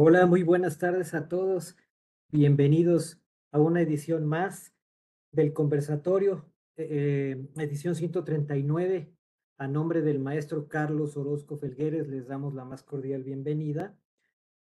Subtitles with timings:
[0.00, 1.76] Hola, muy buenas tardes a todos.
[2.30, 4.72] Bienvenidos a una edición más
[5.32, 9.12] del conversatorio, eh, eh, edición 139.
[9.56, 13.98] A nombre del maestro Carlos Orozco Felgueres les damos la más cordial bienvenida.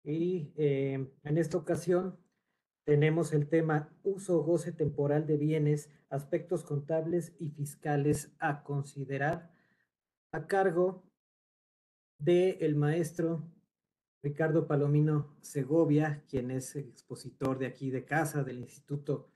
[0.04, 2.18] Y eh, en esta ocasión
[2.84, 9.52] tenemos el tema uso goce temporal de bienes, aspectos contables y fiscales a considerar
[10.32, 11.04] a cargo
[12.18, 13.48] del el maestro
[14.22, 19.30] Ricardo Palomino Segovia, quien es expositor de aquí de casa del Instituto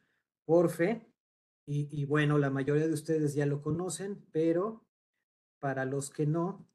[0.45, 1.08] Orfe.
[1.67, 4.84] Y, bueno, la mayoría de ustedes ya lo conocen, pero
[5.59, 6.67] para los que no,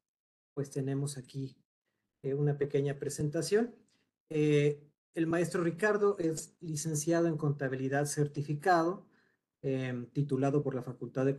[0.55, 1.55] pues tenemos aquí
[2.23, 3.75] eh, una pequeña presentación.
[4.29, 4.81] Eh,
[5.13, 9.05] el maestro Ricardo es licenciado en contabilidad certificado,
[9.61, 11.35] em, titulado por la Facultad de,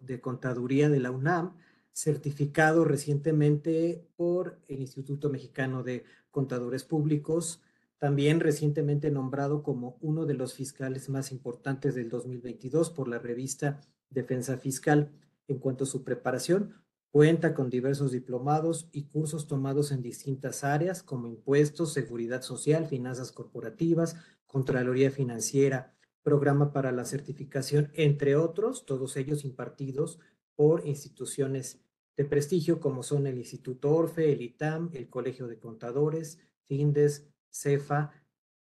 [0.00, 1.56] de Contaduría de la UNAM,
[1.96, 7.62] certificado recientemente por el Instituto Mexicano de Contadores Públicos,
[7.96, 13.80] también recientemente nombrado como uno de los fiscales más importantes del 2022 por la revista
[14.10, 15.10] Defensa Fiscal.
[15.48, 16.74] En cuanto a su preparación,
[17.10, 23.32] cuenta con diversos diplomados y cursos tomados en distintas áreas como impuestos, seguridad social, finanzas
[23.32, 30.18] corporativas, Contraloría Financiera, programa para la certificación, entre otros, todos ellos impartidos
[30.56, 31.85] por instituciones
[32.16, 38.12] de prestigio como son el Instituto Orfe, el ITAM, el Colegio de Contadores, FINDES, CEFA,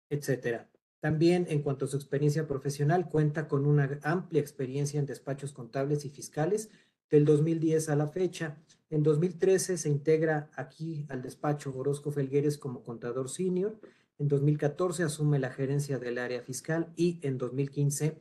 [0.09, 0.69] etcétera.
[0.99, 6.05] También, en cuanto a su experiencia profesional, cuenta con una amplia experiencia en despachos contables
[6.05, 6.69] y fiscales
[7.09, 8.57] del 2010 a la fecha.
[8.89, 13.79] En 2013 se integra aquí al despacho Orozco Felgueres como contador senior.
[14.17, 18.19] En 2014 asume la gerencia del área fiscal y en 2015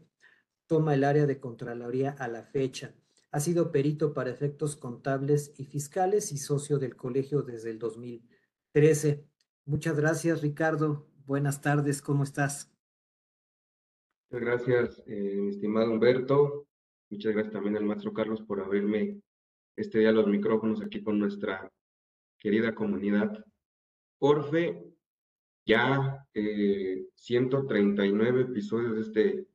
[0.66, 2.92] toma el área de Contraloría a la fecha.
[3.36, 9.26] Ha sido perito para efectos contables y fiscales y socio del colegio desde el 2013.
[9.66, 11.06] Muchas gracias, Ricardo.
[11.26, 12.72] Buenas tardes, ¿cómo estás?
[14.30, 16.66] Muchas gracias, eh, estimado Humberto.
[17.10, 19.20] Muchas gracias también al maestro Carlos por abrirme
[19.76, 21.70] este día los micrófonos aquí con nuestra
[22.38, 23.44] querida comunidad.
[24.18, 24.82] Orfe,
[25.66, 29.46] ya 139 eh, episodios de este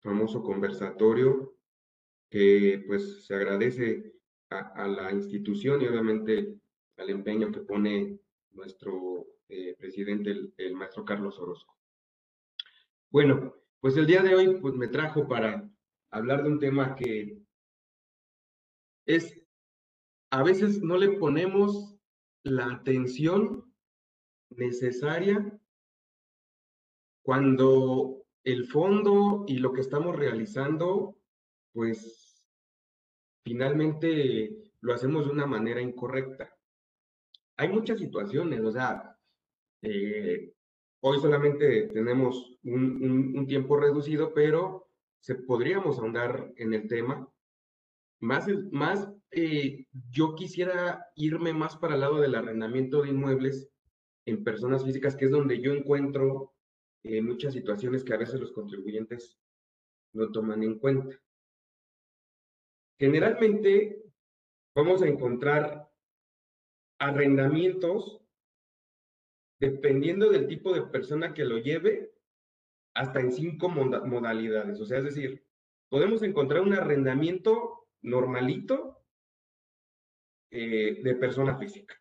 [0.00, 1.53] famoso conversatorio
[2.30, 4.12] que pues se agradece
[4.50, 6.56] a, la institución y obviamente
[6.96, 8.18] al empeño que pone
[8.52, 11.76] nuestro eh, presidente, el, maestro Carlos Orozco.
[13.10, 15.68] Bueno, pues el día de hoy pues me trajo para
[16.10, 17.38] hablar de un tema que
[19.06, 19.40] es,
[20.30, 21.96] a veces no le ponemos
[22.42, 23.72] la atención
[24.50, 25.58] necesaria
[27.22, 31.16] cuando el fondo y lo que estamos realizando,
[31.74, 32.46] pues
[33.44, 36.50] finalmente lo hacemos de una manera incorrecta.
[37.56, 39.18] Hay muchas situaciones, o sea,
[39.82, 40.54] eh,
[41.00, 44.88] hoy solamente tenemos un, tiempo reducido, pero
[45.20, 47.28] se podríamos ahondar en el tema.
[48.20, 53.68] Más, más eh, yo quisiera irme más para el lado del arrendamiento de inmuebles
[54.26, 56.54] en personas físicas, que es donde yo encuentro
[57.02, 59.38] eh, muchas situaciones que a veces los contribuyentes
[60.14, 61.20] no toman en cuenta.
[62.98, 64.02] Generalmente
[64.74, 65.90] vamos a encontrar
[66.98, 68.24] arrendamientos
[69.60, 72.12] dependiendo del tipo de persona que lo lleve,
[72.94, 74.80] hasta en cinco modalidades.
[74.80, 75.44] O sea, es decir,
[75.88, 79.04] podemos encontrar un arrendamiento normalito
[80.50, 82.00] eh, de persona física.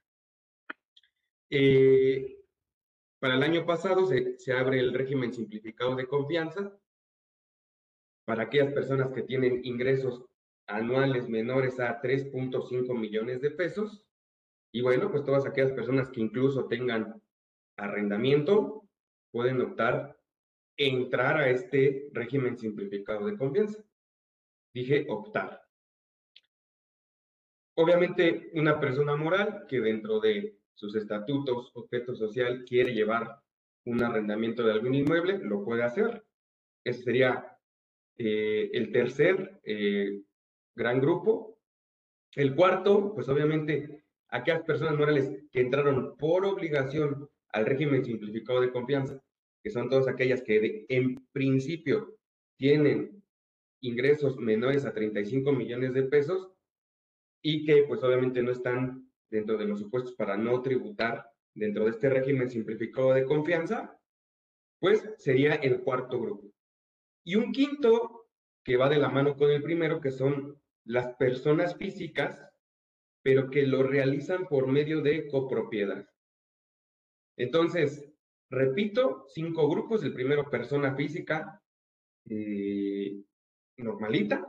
[1.49, 2.39] Eh,
[3.19, 6.77] para el año pasado se, se abre el régimen simplificado de confianza
[8.25, 10.25] para aquellas personas que tienen ingresos
[10.67, 14.05] anuales menores a 3.5 millones de pesos.
[14.71, 17.21] Y bueno, pues todas aquellas personas que incluso tengan
[17.77, 18.87] arrendamiento
[19.31, 20.17] pueden optar
[20.77, 23.83] entrar a este régimen simplificado de confianza.
[24.73, 25.61] Dije optar.
[27.75, 33.39] Obviamente, una persona moral que dentro de sus estatutos, objeto social, quiere llevar
[33.85, 36.23] un arrendamiento de algún inmueble, lo puede hacer.
[36.83, 37.57] Ese sería
[38.17, 40.21] eh, el tercer eh,
[40.75, 41.59] gran grupo.
[42.35, 48.71] El cuarto, pues obviamente, aquellas personas morales que entraron por obligación al régimen simplificado de
[48.71, 49.21] confianza,
[49.63, 52.17] que son todas aquellas que en principio
[52.57, 53.23] tienen
[53.81, 56.49] ingresos menores a 35 millones de pesos
[57.43, 61.91] y que pues obviamente no están dentro de los supuestos para no tributar dentro de
[61.91, 63.99] este régimen simplificado de confianza,
[64.79, 66.51] pues sería el cuarto grupo.
[67.25, 68.27] Y un quinto
[68.63, 72.39] que va de la mano con el primero, que son las personas físicas,
[73.21, 76.05] pero que lo realizan por medio de copropiedad.
[77.37, 78.11] Entonces,
[78.49, 80.03] repito, cinco grupos.
[80.03, 81.61] El primero, persona física
[82.29, 83.23] eh,
[83.77, 84.47] normalita.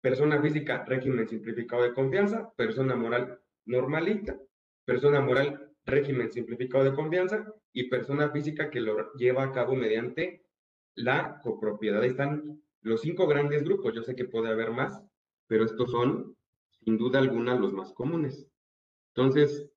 [0.00, 2.52] Persona física, régimen simplificado de confianza.
[2.56, 4.38] Persona moral, normalita.
[4.84, 7.52] Persona moral, régimen simplificado de confianza.
[7.72, 10.44] Y persona física que lo lleva a cabo mediante
[10.94, 12.02] la copropiedad.
[12.02, 13.94] Ahí están los cinco grandes grupos.
[13.94, 15.02] Yo sé que puede haber más,
[15.50, 16.36] pero estos son,
[16.84, 18.48] sin duda alguna, los más comunes.
[19.08, 19.68] Entonces,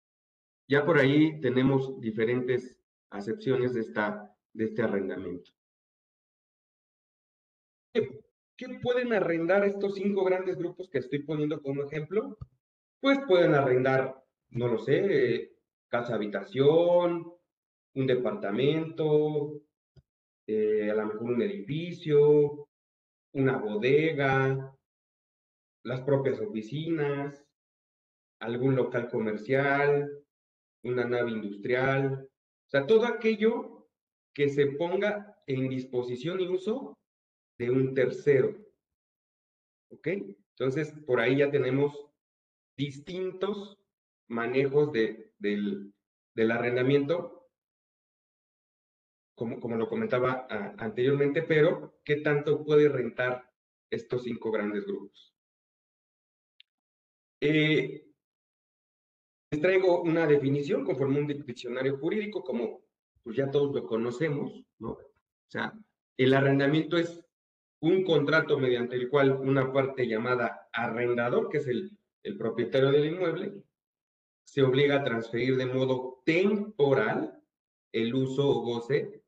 [0.67, 2.79] ya por ahí tenemos diferentes
[3.09, 5.49] acepciones de, esta, de este arrendamiento.
[7.91, 12.37] ¿Qué, pueden arrendar estos cinco grandes grupos que estoy poniendo como ejemplo?
[13.01, 15.53] Pues pueden arrendar, no lo sé,
[15.87, 17.33] casa habitación,
[17.95, 19.59] un departamento,
[20.45, 22.69] eh, a lo mejor un edificio,
[23.31, 24.72] una bodega,
[25.83, 27.45] las propias oficinas,
[28.39, 30.09] algún local comercial,
[30.83, 32.29] una nave industrial,
[32.67, 33.89] o sea, todo aquello
[34.33, 36.97] que se ponga en disposición y uso
[37.57, 38.57] de un tercero.
[39.89, 40.07] ¿Ok?
[40.57, 42.09] Entonces, por ahí ya tenemos
[42.75, 43.77] distintos
[44.27, 45.93] manejos de, del,
[46.33, 47.49] del arrendamiento,
[49.35, 50.47] como, como lo comentaba
[50.77, 53.51] anteriormente, pero ¿qué tanto puede rentar
[53.89, 55.32] estos cinco grandes grupos?
[57.45, 58.05] Eh,
[59.51, 62.85] les traigo una definición conforme un diccionario jurídico, como
[63.21, 64.91] pues ya todos lo conocemos, ¿no?
[64.91, 65.73] O sea,
[66.15, 67.21] el arrendamiento es
[67.81, 71.91] un contrato mediante el cual una parte llamada arrendador, que es el,
[72.23, 73.61] el propietario del inmueble,
[74.45, 77.43] se obliga a transferir de modo temporal
[77.91, 79.21] el uso o goce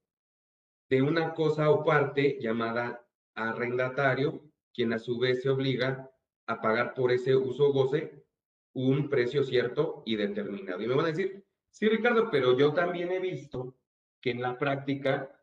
[0.90, 4.42] de una cosa o parte llamada arrendatario,
[4.74, 6.15] quien a su vez se obliga
[6.48, 8.26] a pagar por ese uso goce
[8.74, 10.82] un precio cierto y determinado.
[10.82, 13.76] Y me van a decir, sí, Ricardo, pero yo también he visto
[14.22, 15.42] que en la práctica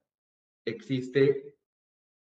[0.65, 1.57] existe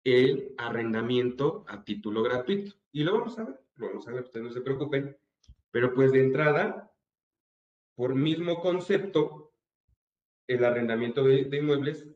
[0.04, 2.76] el arrendamiento a título gratuito.
[2.92, 5.16] Y lo vamos a ver, lo vamos a ver, ustedes no se preocupen.
[5.70, 6.92] Pero pues de entrada,
[7.94, 9.52] por mismo concepto,
[10.46, 12.06] el arrendamiento de, inmuebles,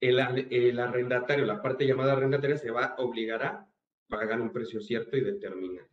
[0.00, 0.18] el,
[0.50, 3.68] el, arrendatario, la parte llamada arrendataria, se va a obligar a
[4.08, 5.91] pagar un precio cierto y determinado.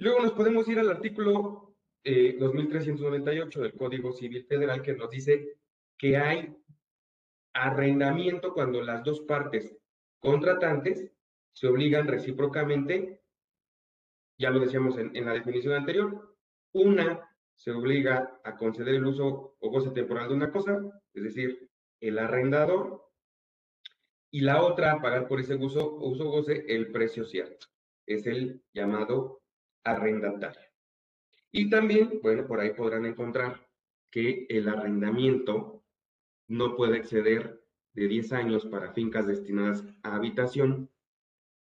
[0.00, 1.74] Luego nos podemos ir al artículo
[2.04, 5.58] 2398 eh, del Código Civil Federal que nos dice
[5.98, 6.56] que hay
[7.52, 9.76] arrendamiento cuando las dos partes
[10.18, 11.12] contratantes
[11.52, 13.20] se obligan recíprocamente,
[14.38, 16.34] ya lo decíamos en, en la definición anterior,
[16.72, 20.80] una se obliga a conceder el uso o goce temporal de una cosa,
[21.12, 21.68] es decir,
[22.00, 23.06] el arrendador,
[24.30, 27.66] y la otra a pagar por ese uso o uso goce el precio cierto.
[28.06, 29.39] Es el llamado
[29.84, 30.68] arrendatario.
[31.52, 33.66] Y también, bueno, por ahí podrán encontrar
[34.10, 35.82] que el arrendamiento
[36.48, 37.60] no puede exceder
[37.94, 40.88] de 10 años para fincas destinadas a habitación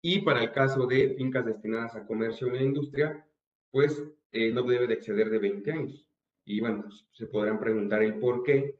[0.01, 3.25] y para el caso de fincas destinadas a comercio e industria,
[3.69, 6.07] pues eh, no debe de exceder de 20 años.
[6.45, 8.75] Y bueno, se podrán preguntar el por qué.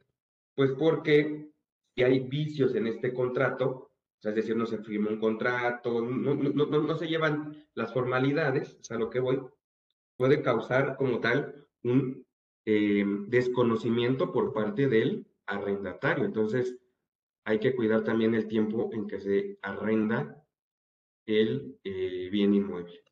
[0.54, 1.48] Pues porque
[1.94, 3.91] si hay vicios en este contrato,
[4.22, 8.90] es decir, no se firma un contrato, no, no, no, se llevan las formalidades, es
[8.90, 9.40] a lo que voy,
[10.16, 12.24] puede causar como tal un
[12.64, 16.24] eh, desconocimiento por parte del arrendatario.
[16.24, 16.78] Entonces,
[17.44, 20.44] hay que cuidar también el tiempo en que se arrenda
[21.26, 23.02] el eh, bien inmueble.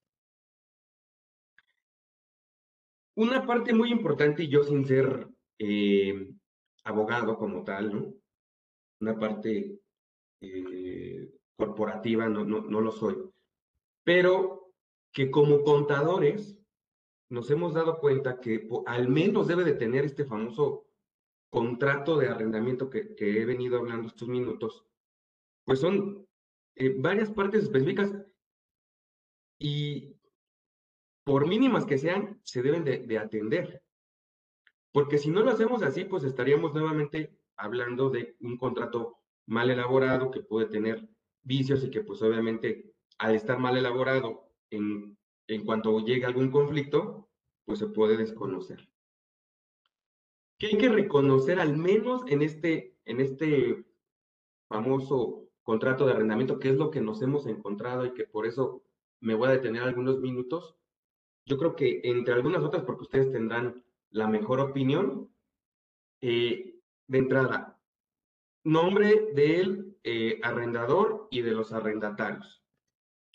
[3.17, 6.33] Una parte muy importante, y yo sin ser eh,
[6.85, 8.15] abogado como tal, ¿no?
[9.01, 9.81] Una parte
[10.41, 13.17] eh, corporativa, no, no, no lo soy,
[14.05, 14.73] pero
[15.13, 16.59] que como contadores
[17.31, 20.87] nos hemos dado cuenta que al menos debe de tener este famoso
[21.51, 24.87] contrato de arrendamiento que, que he venido hablando estos minutos,
[25.65, 26.27] pues son
[26.77, 28.15] eh, varias partes específicas
[29.59, 30.17] y
[31.25, 33.83] por mínimas que sean, se deben de, de, atender.
[34.93, 40.31] Porque si no lo hacemos así, pues estaríamos nuevamente hablando de un contrato mal elaborado,
[40.31, 41.09] que puede tener
[41.43, 47.29] vicios y que pues obviamente al estar mal elaborado, en, en cuanto llegue algún conflicto,
[47.65, 48.89] pues se puede desconocer.
[50.59, 53.85] ¿Qué hay que reconocer al menos en este, en este
[54.69, 58.83] famoso contrato de arrendamiento, que es lo que nos hemos encontrado y que por eso
[59.21, 60.77] me voy a detener algunos minutos?
[61.47, 65.31] Yo creo que entre algunas otras, porque ustedes tendrán la mejor opinión,
[66.21, 67.70] eh, de entrada,
[68.65, 72.63] nombre del eh, arrendador y de los arrendatarios,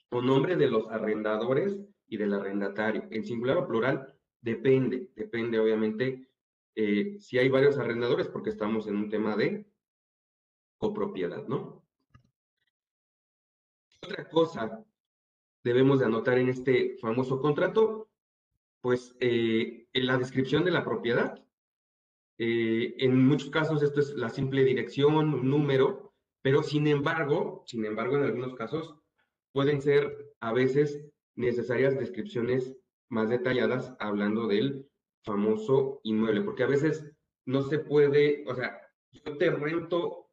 [0.10, 1.78] o nombre de los arrendadores
[2.08, 3.08] y del arrendatario.
[3.12, 6.30] En singular o plural, depende, depende obviamente
[6.76, 9.66] eh, si hay varios arrendadores, porque estamos en un tema de
[10.78, 11.86] copropiedad, ¿no?
[14.02, 14.86] Otra cosa
[15.64, 18.10] debemos de anotar en este famoso contrato,
[18.82, 21.44] pues eh, en la descripción de la propiedad.
[22.38, 27.86] Eh, en muchos casos esto es la simple dirección, un número, pero sin embargo, sin
[27.86, 28.96] embargo, en algunos casos
[29.52, 32.76] pueden ser a veces necesarias descripciones
[33.10, 34.88] más detalladas hablando del
[35.24, 37.10] famoso inmueble, porque a veces
[37.46, 38.80] no se puede, o sea,
[39.12, 40.28] yo te rento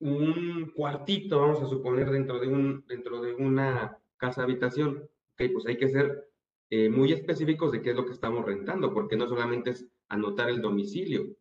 [0.00, 5.66] un cuartito, vamos a suponer, dentro de, un, dentro de una casa habitación, ok, pues
[5.66, 6.28] hay que ser
[6.70, 10.48] eh, muy específicos de qué es lo que estamos rentando, porque no solamente es anotar
[10.48, 11.36] el domicilio,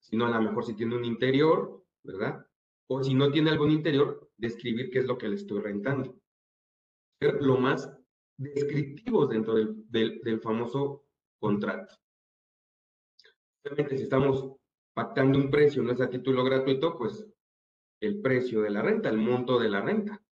[0.00, 2.46] sino a lo mejor si tiene un interior, ¿verdad?
[2.88, 6.16] O si no tiene algún interior, describir qué es lo que le estoy rentando.
[7.20, 7.90] Ser lo más
[8.36, 11.06] descriptivos dentro del, del, famoso
[11.38, 11.96] contrato.
[13.64, 14.52] Obviamente, si estamos
[14.94, 17.26] pactando un precio, no es a título gratuito, pues
[18.00, 20.22] el precio de la renta, el monto de la renta.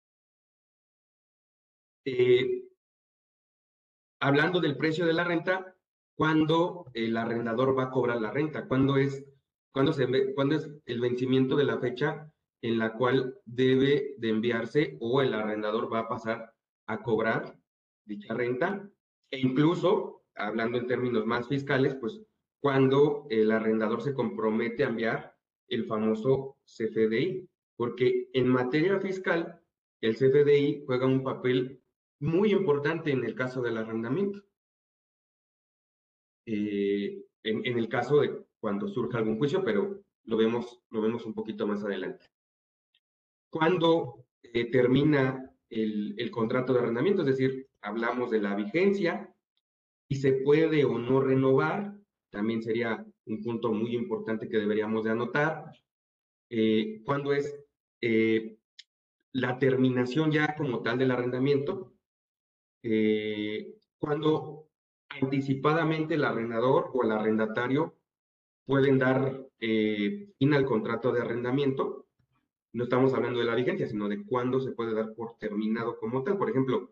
[2.06, 2.68] Eh,
[4.20, 5.73] hablando del precio de la renta,
[6.16, 8.66] ¿cuándo el arrendador va a cobrar la renta?
[8.66, 9.24] ¿Cuándo es,
[9.72, 9.92] cuándo
[10.34, 12.30] cuándo es el vencimiento de la fecha
[12.62, 16.52] en la cual debe de enviarse o el arrendador va a pasar
[16.86, 17.58] a cobrar
[18.04, 18.88] dicha renta?
[19.30, 22.20] E incluso, hablando en términos más fiscales, pues
[22.60, 25.36] cuando el arrendador se compromete a enviar
[25.68, 29.60] el famoso CFDI, porque en materia fiscal
[30.00, 31.82] el CFDI juega un papel
[32.20, 34.42] muy importante en el caso del arrendamiento.
[36.46, 41.24] Eh, en, en, el caso de cuando surja algún juicio, pero lo vemos, lo vemos
[41.26, 42.26] un poquito más adelante.
[43.50, 49.34] Cuando eh, termina el, el, contrato de arrendamiento, es decir, hablamos de la vigencia
[50.08, 51.94] y se puede o no renovar,
[52.30, 55.72] también sería un punto muy importante que deberíamos de anotar.
[56.50, 57.58] Eh, cuando es
[58.00, 58.58] eh,
[59.32, 61.94] la terminación ya como tal del arrendamiento,
[62.82, 64.68] eh, cuando
[65.20, 67.94] anticipadamente el arrendador o el arrendatario
[68.66, 72.06] pueden dar eh, fin al contrato de arrendamiento.
[72.72, 76.22] No estamos hablando de la vigencia, sino de cuándo se puede dar por terminado como
[76.22, 76.38] tal.
[76.38, 76.90] Por ejemplo,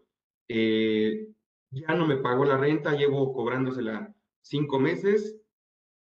[0.48, 1.28] eh,
[1.70, 5.40] ya no me pagó la renta, llevo cobrándosela cinco meses,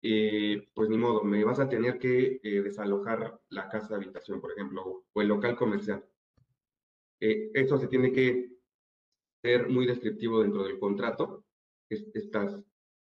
[0.02, 4.52] eh, pues ni modo, me vas a tener que desalojar la casa de habitación, por
[4.52, 6.06] ejemplo, o el local comercial.
[7.20, 8.52] Eso se tiene que
[9.42, 11.45] ser muy descriptivo dentro del contrato,
[11.90, 12.62] estas,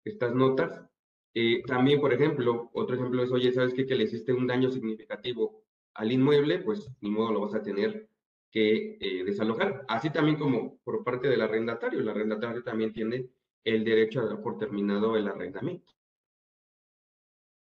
[0.04, 0.86] estas notas.
[1.34, 3.86] Eh, también, por ejemplo, otro ejemplo es, oye, ¿sabes qué?
[3.86, 8.10] Que le hiciste un daño significativo al inmueble, pues ni modo lo vas a tener
[8.52, 9.86] que eh, desalojar.
[9.88, 13.30] Así también como por parte del arrendatario, el arrendatario también tiene
[13.64, 15.94] el derecho a dar por terminado el arrendamiento.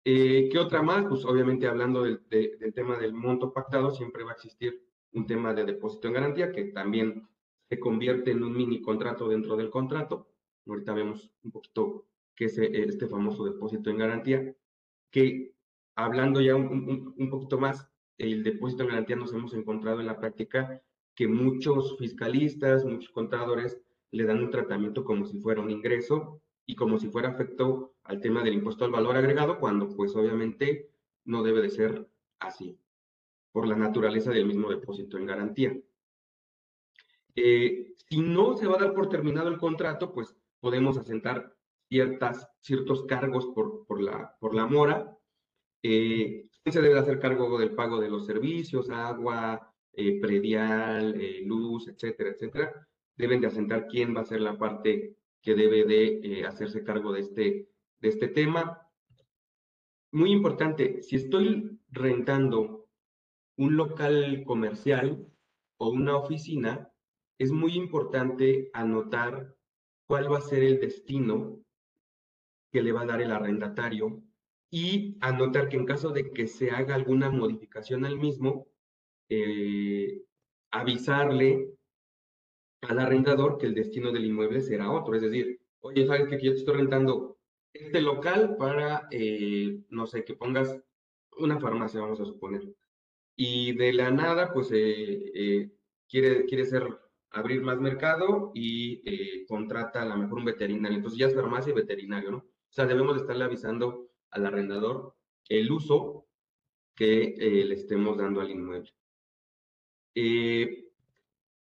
[0.06, 1.06] Eh, ¿Qué otra más?
[1.08, 5.28] Pues obviamente hablando del, de, del tema del monto pactado, siempre va a existir un
[5.28, 7.28] tema de depósito en garantía que también
[7.70, 10.28] se convierte en un mini contrato dentro del contrato.
[10.70, 14.56] Ahorita vemos un poquito qué es eh, este famoso depósito en garantía,
[15.12, 15.54] que
[15.96, 20.08] hablando ya un, un, un, poquito más, el depósito en garantía nos hemos encontrado en
[20.08, 20.82] la práctica
[21.16, 26.76] que muchos fiscalistas, muchos contadores le dan un tratamiento como si fuera un ingreso y
[26.76, 30.90] como si fuera afecto al tema del impuesto al valor agregado, cuando pues obviamente
[31.26, 32.08] no debe de ser
[32.40, 32.80] así,
[33.52, 35.78] por la naturaleza del mismo depósito en garantía.
[37.36, 41.56] Eh, si no se va a dar por terminado el contrato, pues podemos asentar
[41.90, 45.18] ciertas, ciertos cargos por, por, la, por la mora.
[45.84, 51.88] Eh, se debe hacer cargo del pago de los servicios, agua, eh, predial, eh, luz,
[51.88, 52.88] etcétera, etcétera.
[53.16, 57.12] Deben de asentar quién va a ser la parte que debe de eh, hacerse cargo
[57.12, 58.88] de este, de este tema.
[60.12, 62.88] Muy importante, si estoy rentando
[63.58, 65.28] un local comercial
[65.78, 66.92] o una oficina,
[67.38, 69.56] es muy importante anotar
[70.10, 71.64] cuál va a ser el destino
[72.72, 74.24] que le va a dar el arrendatario
[74.72, 78.68] y anotar que en caso de que se haga alguna modificación al mismo,
[79.30, 80.24] eh,
[80.72, 81.76] avisarle
[82.82, 85.14] al arrendador que el destino del inmueble será otro.
[85.14, 87.38] Es decir, oye, ¿sabes que yo te estoy rentando
[87.72, 90.76] este local para, eh, no sé, que pongas
[91.38, 92.64] una farmacia, vamos a suponer?
[93.36, 95.72] Y de la nada, pues, eh,
[96.08, 97.00] quiere, quiere ser
[97.32, 100.98] abrir más mercado y eh, contrata a lo mejor un veterinario.
[100.98, 102.38] Entonces ya es farmacia y veterinario, ¿no?
[102.38, 105.16] O sea, debemos de estarle avisando al arrendador
[105.48, 106.26] el uso
[106.96, 108.92] que eh, le estemos dando al inmueble.
[110.16, 110.86] Eh,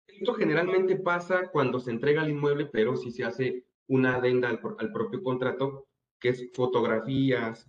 [0.06, 4.92] esto generalmente pasa cuando se entrega el inmueble, pero si se hace una adenda al,
[4.92, 5.88] propio contrato,
[6.18, 7.66] que es fotografías,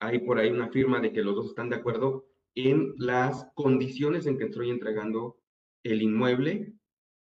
[0.00, 4.26] hay por ahí una firma de que los dos están de acuerdo en las condiciones
[4.26, 5.38] en que estoy entregando
[5.84, 6.72] el inmueble.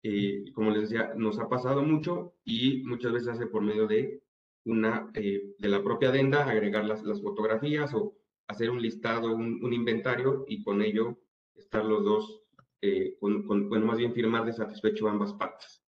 [0.02, 4.22] Eh, como les decía, nos ha pasado mucho y muchas veces hace por medio de
[4.64, 8.16] una, eh, de la propia adenda, agregar las, las fotografías o
[8.48, 11.18] hacer un listado, un, inventario y con ello
[11.54, 12.42] estar los dos,
[12.80, 15.82] eh, con, bueno, más bien firmar de satisfecho ambas partes.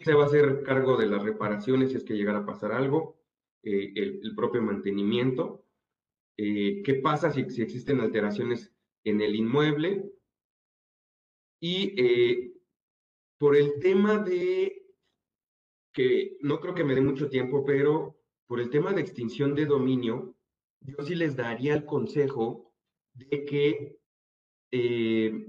[0.00, 3.20] Se va a hacer cargo de las reparaciones si es que llegara a pasar algo,
[3.62, 5.64] el, el, propio mantenimiento,
[6.36, 8.72] eh, qué pasa si, si, existen alteraciones
[9.04, 10.10] en el inmueble
[11.60, 12.53] y eh,
[13.44, 14.86] por el tema de,
[15.92, 19.66] que no creo que me dé mucho tiempo, pero por el tema de extinción de
[19.66, 20.34] dominio,
[20.80, 22.72] yo sí les daría el consejo
[23.12, 23.98] de que
[24.72, 25.46] eh,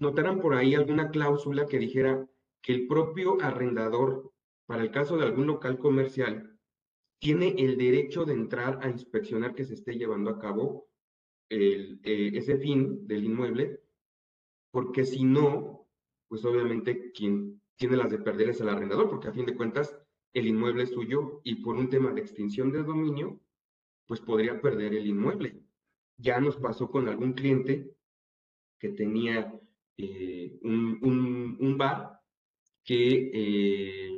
[0.00, 2.28] notaran por ahí alguna cláusula que dijera
[2.60, 4.30] que el propio arrendador,
[4.66, 6.58] para el caso de algún local comercial,
[7.18, 10.90] tiene el derecho de entrar a inspeccionar que se esté llevando a cabo
[11.48, 13.80] el, eh, ese fin del inmueble,
[14.70, 15.81] porque si no,
[16.32, 19.94] pues obviamente quien tiene las de perder es el arrendador, porque a fin de cuentas
[20.32, 23.38] el inmueble es suyo y por un tema de extinción de dominio,
[24.06, 25.62] pues podría perder el inmueble.
[26.16, 27.94] Ya nos pasó con algún cliente
[28.78, 29.52] que tenía
[29.98, 32.18] eh, un, un, bar
[32.82, 34.10] que eh,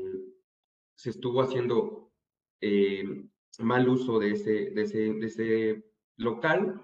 [0.95, 2.13] se estuvo haciendo
[2.61, 3.27] eh,
[3.59, 5.85] mal uso de ese, de ese, de ese
[6.17, 6.81] local,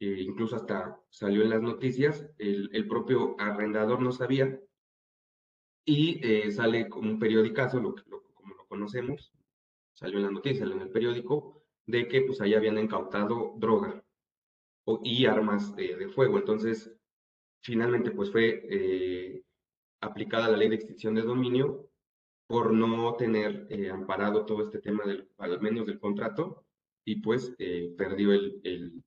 [0.00, 4.60] eh, incluso hasta salió en las noticias, el, el propio arrendador no sabía,
[5.84, 7.80] y eh, sale como un periodicazo,
[8.34, 9.32] como lo conocemos,
[9.94, 14.04] salió en las noticias, salió en el periódico, de que pues ahí habían incautado droga
[14.84, 16.38] o, y armas de, fuego.
[16.38, 16.92] Entonces,
[17.62, 19.44] finalmente pues fue
[20.00, 21.88] aplicada la ley de extinción de dominio
[22.46, 26.64] por no tener eh, amparado todo este tema, del, al menos del contrato,
[27.04, 29.02] y pues eh, perdió el,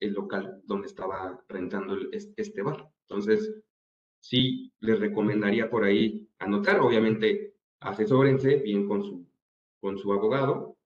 [0.00, 2.90] el, local donde estaba rentando este bar.
[3.08, 3.54] Entonces,
[4.20, 9.26] sí les recomendaría por ahí anotar, obviamente asesórense bien con su,
[9.80, 10.76] con su abogado.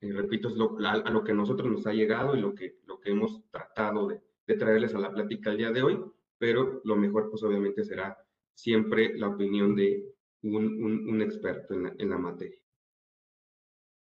[0.00, 3.00] y repito, es lo, a, lo que nosotros nos ha llegado y lo que, lo
[3.00, 6.00] que hemos tratado de, de traerles a la plática el día de hoy,
[6.38, 8.16] pero lo mejor pues obviamente será
[8.54, 12.58] siempre la opinión de, un, un, experto en la, en la materia.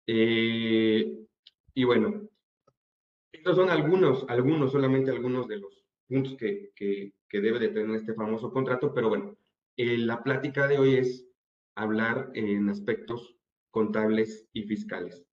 [0.07, 1.25] Eh,
[1.73, 2.29] y bueno,
[3.43, 8.13] estos son algunos, algunos, solamente algunos de los puntos que, que, debe de tener este
[8.13, 9.37] famoso contrato, pero bueno,
[9.75, 11.27] eh, la plática de hoy es
[11.75, 13.35] hablar en aspectos
[13.69, 15.25] contables y fiscales.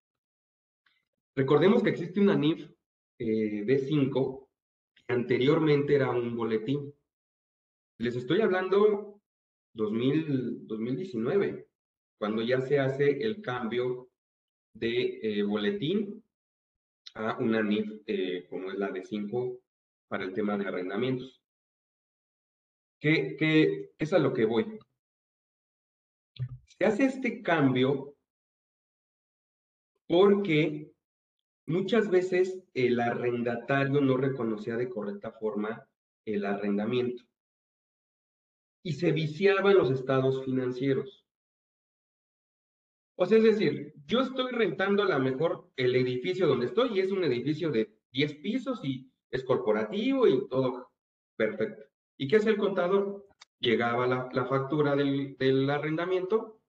[1.37, 2.69] Recordemos que existe una NIF
[3.21, 4.49] eh, D5
[4.97, 6.93] que anteriormente era un boletín.
[7.99, 9.21] Les estoy hablando
[9.75, 11.69] 2000, 2019,
[12.19, 14.11] cuando ya se hace el cambio
[14.75, 16.20] de eh, boletín
[17.15, 19.59] a una NIF eh, como es la de 5
[20.09, 21.43] para el tema de arrendamientos.
[23.01, 24.79] ¿Qué, qué es a lo que voy?
[26.67, 28.15] Se hace este cambio
[30.07, 30.93] porque
[31.67, 35.87] muchas veces el arrendatario no reconocía de correcta forma
[36.25, 37.25] el arrendamiento
[38.83, 41.20] y se viciaba en los estados financieros.
[43.23, 47.01] O sea, es decir, yo estoy rentando a lo mejor el edificio donde estoy y
[47.01, 50.91] es un edificio de 10 pisos y es corporativo y todo
[51.37, 51.85] perfecto.
[52.17, 53.27] ¿Y qué hace el contador?
[53.59, 56.63] Llegaba la, factura del, arrendamiento,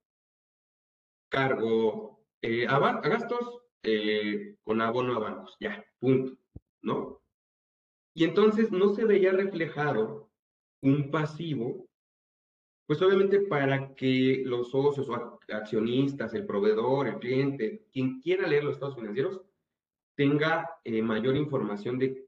[1.29, 6.37] cargo eh, a, a, gastos eh, con abono a bancos, ya, punto,
[6.81, 7.21] ¿no?
[8.13, 10.29] Y entonces no se veía reflejado
[10.81, 11.87] un pasivo
[12.85, 18.63] pues obviamente para que los socios o accionistas, el proveedor, el cliente, quien quiera leer
[18.63, 19.41] los estados financieros,
[20.15, 22.27] tenga eh, mayor información de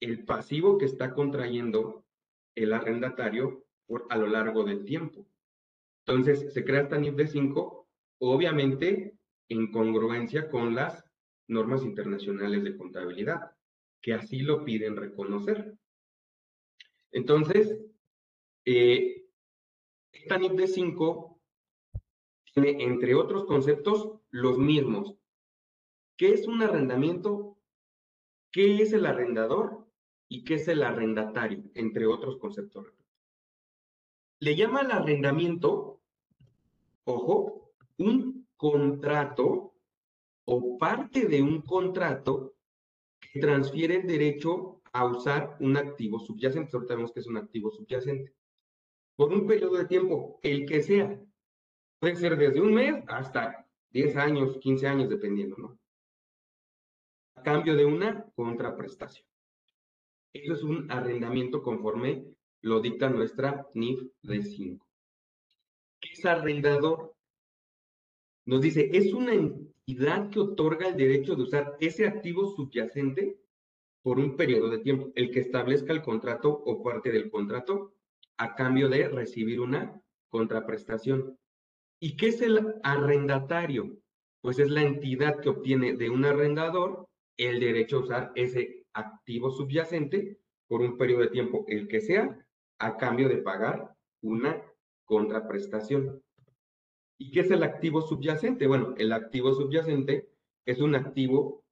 [0.00, 2.04] el pasivo que está contrayendo
[2.54, 3.64] el arrendatario
[4.08, 5.26] a lo largo del tiempo.
[6.06, 7.88] Entonces, se crea esta NIF de 5,
[8.20, 11.04] obviamente en congruencia con las
[11.48, 13.52] normas internacionales de contabilidad,
[14.00, 15.74] que así lo piden reconocer.
[17.10, 17.78] Entonces,
[18.64, 19.27] eh,
[20.22, 21.40] esta NIP de 5
[22.52, 25.16] tiene, entre otros conceptos, los mismos.
[26.16, 27.58] ¿Qué es un arrendamiento?
[28.50, 29.86] ¿Qué es el arrendador?
[30.28, 31.62] ¿Y qué es el arrendatario?
[31.74, 32.92] Entre otros conceptos.
[34.40, 36.00] Le llama al arrendamiento,
[37.04, 39.74] ojo, un contrato
[40.44, 42.54] o parte de un contrato
[43.20, 46.76] que transfiere el derecho a usar un activo subyacente.
[46.76, 48.37] Ahorita vemos que es un activo subyacente
[49.18, 51.20] por un periodo de tiempo, el que sea.
[51.98, 55.78] Puede ser desde un mes hasta 10 años, 15 años, dependiendo, ¿no?
[57.34, 59.26] A cambio de una contraprestación.
[60.32, 62.26] Eso es un arrendamiento conforme
[62.60, 64.86] lo dicta nuestra NIF de 5.
[66.00, 67.16] ¿Qué es arrendador?
[68.46, 73.36] Nos dice, es una entidad que otorga el derecho de usar ese activo subyacente
[74.00, 77.97] por un periodo de tiempo, el que establezca el contrato o parte del contrato
[78.38, 81.38] a cambio de recibir una contraprestación.
[82.00, 83.98] ¿Y qué es el arrendatario?
[84.40, 89.50] Pues es la entidad que obtiene de un arrendador el derecho a usar ese activo
[89.50, 92.38] subyacente por un periodo de tiempo, el que sea,
[92.78, 94.62] a cambio de pagar una
[95.04, 96.22] contraprestación.
[97.18, 98.66] ¿Y qué es el activo subyacente?
[98.66, 100.28] Bueno, el activo subyacente
[100.66, 101.64] es un activo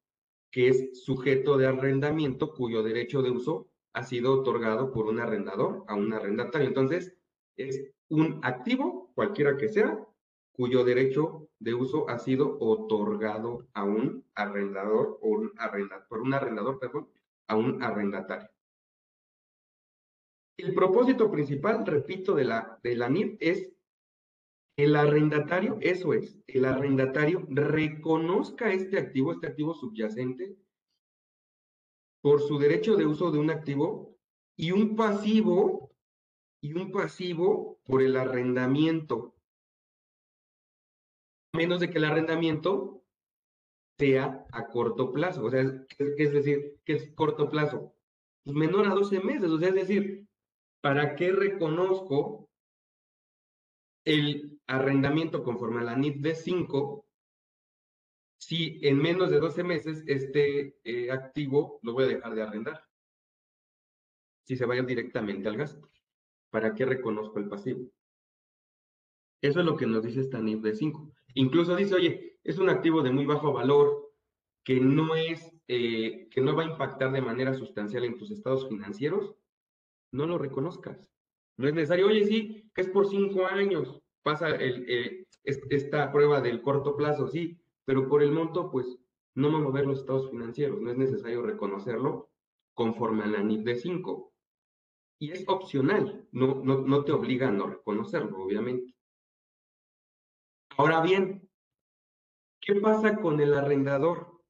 [0.50, 5.82] que es sujeto de arrendamiento cuyo derecho de uso ha sido otorgado por un arrendador
[5.88, 6.68] a un arrendatario.
[6.68, 7.16] Entonces,
[7.56, 9.98] es un activo, cualquiera que sea,
[10.52, 16.34] cuyo derecho de uso ha sido otorgado a un arrendador o un arrendador, por un
[16.34, 17.08] arrendador, perdón,
[17.48, 18.50] a un arrendatario.
[20.58, 23.72] El propósito principal, repito, de la, de la NIF es
[24.76, 30.54] el arrendatario, eso es, el arrendatario reconozca este activo, este activo subyacente,
[32.26, 34.18] por su derecho de uso de un activo
[34.56, 35.92] y un pasivo,
[36.60, 39.36] y un pasivo por el arrendamiento
[41.52, 43.04] menos de que el arrendamiento
[43.96, 45.44] sea a corto plazo.
[45.44, 47.94] O sea, es, decir, que es corto plazo?
[48.42, 49.48] Pues menor a 12 meses.
[49.48, 50.26] O sea, es decir,
[50.80, 52.50] ¿para qué reconozco
[54.04, 57.05] el arrendamiento conforme a la NIF de 5
[58.38, 62.84] si en menos de 12 meses este eh, activo lo voy a dejar de arrendar?
[64.44, 65.90] Si se vaya directamente al gasto.
[66.50, 67.90] ¿Para qué reconozco el pasivo?
[69.42, 71.12] Eso es lo que nos dice esta NIF de 5.
[71.34, 74.12] Incluso dice, oye, es un activo de muy bajo valor
[74.64, 78.68] que no es, eh, que no va a impactar de manera sustancial en tus estados
[78.68, 79.36] financieros,
[80.12, 81.06] no lo reconozcas.
[81.56, 86.40] No es necesario, oye, sí, que es por cinco años, pasa el, eh, esta prueba
[86.40, 88.98] del corto plazo, sí, pero por el monto, pues
[89.36, 92.30] no va a mover los estados financieros, no es necesario reconocerlo
[92.74, 94.32] conforme a la NIF de 5.
[95.18, 98.94] Y es opcional, no, no, no te obliga a no reconocerlo, obviamente.
[100.76, 101.48] Ahora bien,
[102.60, 104.42] ¿qué pasa con el arrendador?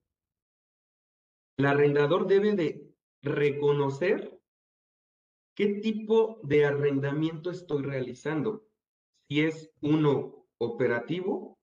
[1.59, 2.90] El arrendador debe de
[3.22, 4.40] reconocer
[5.55, 8.66] qué tipo de arrendamiento estoy realizando.
[9.29, 11.56] Si es uno operativo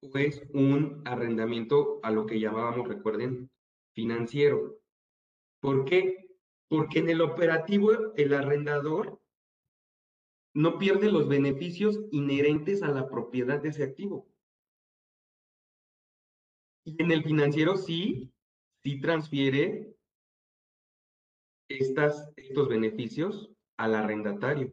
[0.00, 3.50] o es un arrendamiento a lo que llamábamos, recuerden,
[3.94, 4.80] financiero.
[5.60, 6.28] ¿Por qué?
[6.68, 9.20] Porque en el operativo el arrendador
[10.54, 14.28] no pierde los beneficios inherentes a la propiedad de ese activo.
[16.84, 18.32] Y en el financiero sí,
[18.82, 19.94] sí transfiere
[21.68, 24.70] estas, estos beneficios al arrendatario.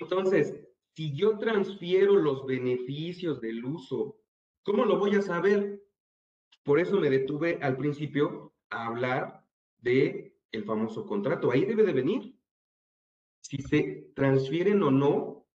[0.00, 0.67] Entonces,
[0.98, 4.18] si yo transfiero los beneficios del uso,
[4.64, 5.80] ¿cómo lo voy a saber?
[6.64, 9.46] Por eso me detuve al principio a hablar
[9.78, 11.52] de el famoso contrato.
[11.52, 12.34] Ahí debe de venir
[13.42, 15.46] si se transfieren o no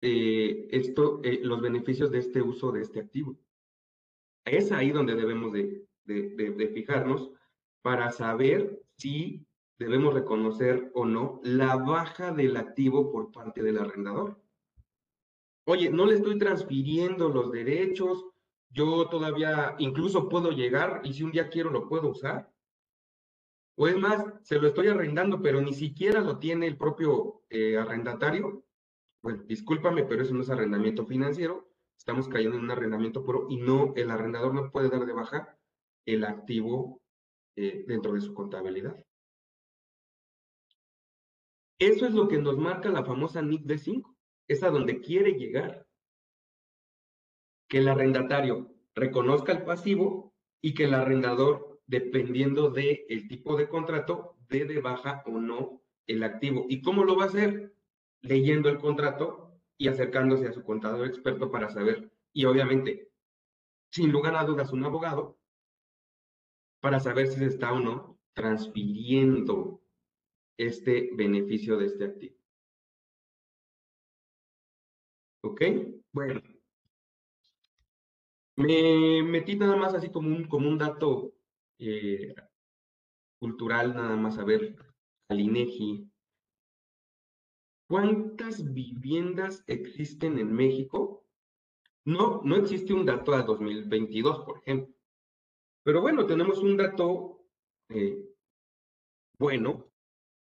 [0.00, 3.36] eh, esto, eh, los beneficios de este uso de este activo.
[4.46, 7.32] Es ahí donde debemos de, de fijarnos
[7.82, 9.46] para saber si
[9.78, 14.42] debemos reconocer o no la baja del activo por parte del arrendador.
[15.66, 18.26] Oye, no le estoy transfiriendo los derechos,
[18.70, 22.52] yo todavía incluso puedo llegar y si un día quiero lo puedo usar.
[23.76, 27.76] O es más, se lo estoy arrendando, pero ni siquiera lo tiene el propio eh,
[27.76, 28.64] arrendatario.
[29.22, 31.68] Bueno, discúlpame, pero eso no es arrendamiento financiero.
[31.96, 35.56] Estamos cayendo en un arrendamiento puro y no, el arrendador no puede dar de baja
[36.04, 37.00] el activo
[37.56, 39.02] eh, dentro de su contabilidad.
[41.78, 44.13] Eso es lo que nos marca la famosa NIC de 5.
[44.48, 45.86] Es a donde quiere llegar.
[47.68, 53.68] Que el arrendatario reconozca el pasivo y que el arrendador dependiendo del el tipo de
[53.68, 56.66] contrato, dé de baja o no el activo.
[56.68, 57.74] ¿Y cómo lo va a hacer?
[58.22, 63.10] Leyendo el contrato y acercándose a su contador experto para saber, y obviamente,
[63.90, 65.38] sin lugar a dudas, un abogado,
[66.80, 69.82] para saber si se está o no transfiriendo
[70.56, 72.33] este beneficio de este activo.
[75.44, 75.60] ¿Ok?
[76.12, 76.40] Bueno.
[78.56, 81.34] Me metí nada más así como un, como un dato
[81.78, 82.34] eh,
[83.38, 84.74] cultural, nada más a ver
[85.28, 86.10] al INEGI.
[87.86, 91.26] ¿Cuántas viviendas existen en México?
[92.06, 94.94] No, no existe un dato a 2022, por ejemplo.
[95.82, 97.44] Pero bueno, tenemos un dato
[97.90, 98.18] eh,
[99.38, 99.90] bueno,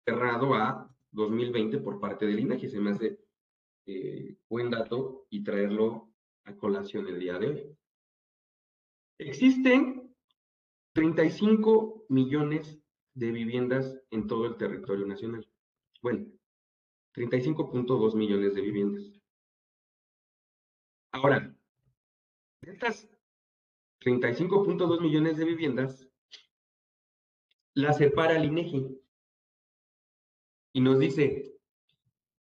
[0.06, 2.70] cerrado a 2020 por parte del INEGI.
[2.70, 3.23] Se me hace
[3.86, 6.14] eh, buen dato y traerlo
[6.46, 7.78] a colación el día de hoy.
[9.20, 10.16] Existen
[10.94, 12.80] 35 millones
[13.16, 15.48] de viviendas en todo el territorio nacional.
[16.02, 16.26] Bueno,
[17.16, 19.04] 35.2 millones de viviendas.
[21.12, 21.56] Ahora,
[22.62, 23.08] de estas
[24.02, 26.08] 35.2 millones de viviendas,
[27.76, 29.00] la separa el INEGI
[30.74, 31.56] y nos dice,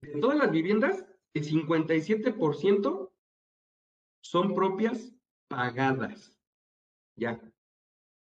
[0.01, 3.11] de todas las viviendas, el 57%
[4.21, 5.13] son propias
[5.47, 6.37] pagadas.
[7.15, 7.41] Ya,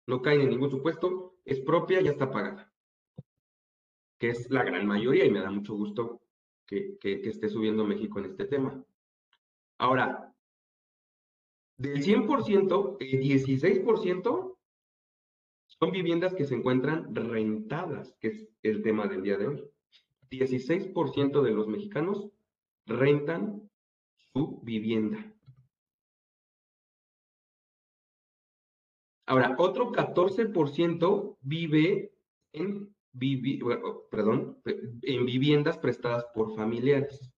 [0.07, 2.71] no caen en ningún supuesto, es propia, ya está pagada.
[4.19, 6.21] Que es la gran mayoría y me da mucho gusto
[6.65, 8.83] que, esté subiendo México en este tema.
[9.77, 10.33] Ahora,
[11.77, 14.57] del 100%, el 16%
[15.67, 19.71] son viviendas que se encuentran rentadas, que es el tema del día de hoy.
[20.29, 22.29] 16% de los mexicanos
[22.85, 23.69] rentan
[24.33, 25.33] su vivienda.
[29.27, 32.13] Ahora, otro 14% vive
[32.53, 32.95] en
[34.09, 37.31] perdón, en viviendas prestadas por familiares,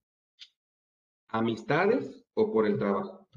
[1.27, 3.27] amistades o por el trabajo.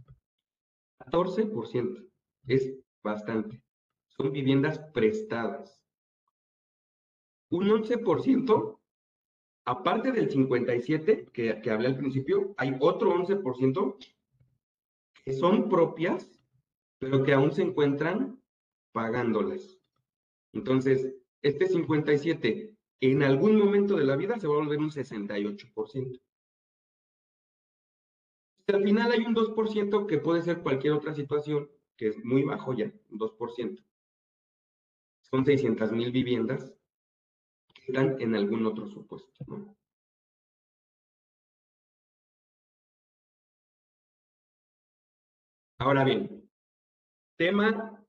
[1.01, 2.11] 14%
[2.47, 3.63] es bastante.
[4.09, 5.83] Son viviendas prestadas.
[7.51, 8.80] Un 11%,
[9.65, 13.97] aparte del 57% que, que hablé al principio, hay otro 11%
[15.25, 16.31] que son propias,
[16.99, 18.41] pero que aún se encuentran
[18.93, 19.79] pagándolas.
[20.53, 26.21] Entonces, este 57 en algún momento de la vida se va a volver un 68%.
[28.67, 32.73] Al final hay un 2% que puede ser cualquier otra situación, que es muy bajo
[32.75, 33.85] ya, un 2%.
[35.23, 36.73] Son 600 mil viviendas
[37.91, 39.45] están en algún otro supuesto.
[45.79, 46.49] Ahora bien,
[47.37, 48.05] tema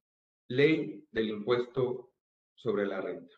[0.49, 2.11] ley del impuesto
[2.53, 3.33] sobre la renta.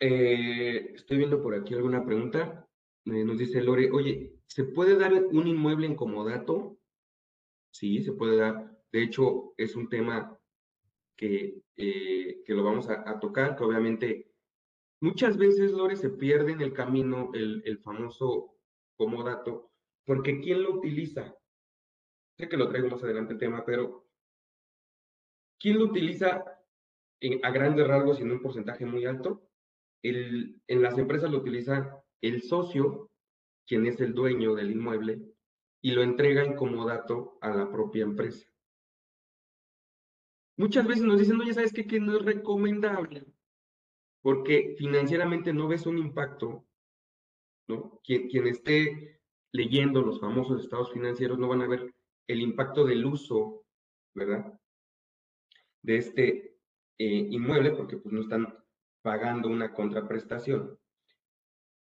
[0.00, 2.68] Eh, estoy viendo por aquí alguna pregunta.
[3.04, 6.78] Eh, nos dice Lore, oye, ¿se puede dar un inmueble en comodato?
[7.70, 8.76] Sí, se puede dar.
[8.90, 10.35] De hecho, es un tema
[11.16, 14.32] que, eh, que lo vamos a, tocar, que obviamente
[15.00, 18.56] muchas veces, Lore, se pierde en el camino el, el famoso
[18.96, 19.70] comodato,
[20.04, 21.34] porque ¿quién lo utiliza?
[22.38, 24.06] Sé que lo traigo más adelante el tema, pero
[25.58, 26.44] ¿Quién lo utiliza
[27.42, 29.42] a grandes rasgos y en un porcentaje muy alto?
[30.02, 33.10] en las empresas lo utiliza el socio,
[33.66, 35.20] quien es el dueño del inmueble,
[35.82, 38.46] y lo entrega en comodato a la propia empresa.
[40.56, 41.86] Muchas veces nos dicen, oye, ¿sabes qué?
[41.86, 43.26] Que no es recomendable,
[44.22, 46.66] porque financieramente no ves un impacto,
[47.68, 48.00] ¿no?
[48.02, 49.20] Quien, quien esté
[49.52, 51.94] leyendo los famosos estados financieros no van a ver
[52.26, 53.64] el impacto del uso,
[54.14, 54.58] ¿verdad?
[55.86, 56.58] de este
[56.98, 58.58] eh, inmueble porque pues no están
[59.02, 60.76] pagando una contraprestación.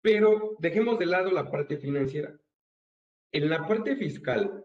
[0.01, 2.39] Pero dejemos de lado la parte financiera.
[3.31, 4.63] En la parte fiscal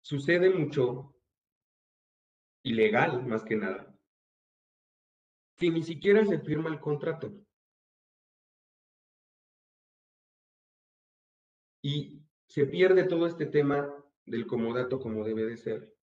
[0.00, 1.16] sucede mucho
[2.62, 3.94] ilegal más que nada,
[5.56, 7.32] que ni siquiera se firma el contrato.
[11.82, 13.92] Y se pierde todo este tema
[14.26, 15.94] del comodato como debe de ser.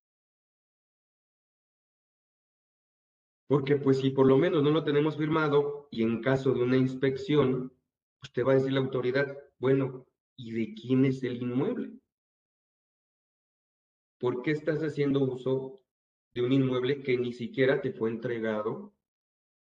[3.47, 6.77] Porque pues si por lo menos no lo tenemos firmado y en caso de una
[6.77, 7.71] inspección,
[8.19, 11.99] pues te va a decir la autoridad, bueno, ¿y de quién es el inmueble?
[14.19, 15.84] ¿Por qué estás haciendo uso
[16.35, 18.93] de un inmueble que ni siquiera te fue entregado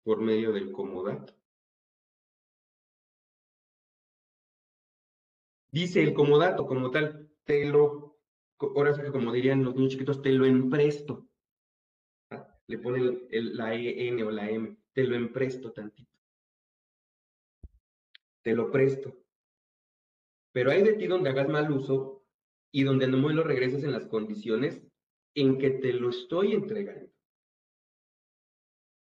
[0.02, 1.32] por medio del comodato?
[5.70, 8.18] Dice el comodato como tal, te lo,
[8.58, 11.28] ahora sí que como dirían los niños chiquitos, te lo empresto
[12.68, 16.16] le pone la EN o la M, te lo empresto tantito.
[18.42, 19.16] Te lo presto.
[20.52, 22.24] Pero hay de ti donde hagas mal uso
[22.72, 24.82] y donde no me lo regreses en las condiciones
[25.37, 27.12] en que te lo estoy entregando.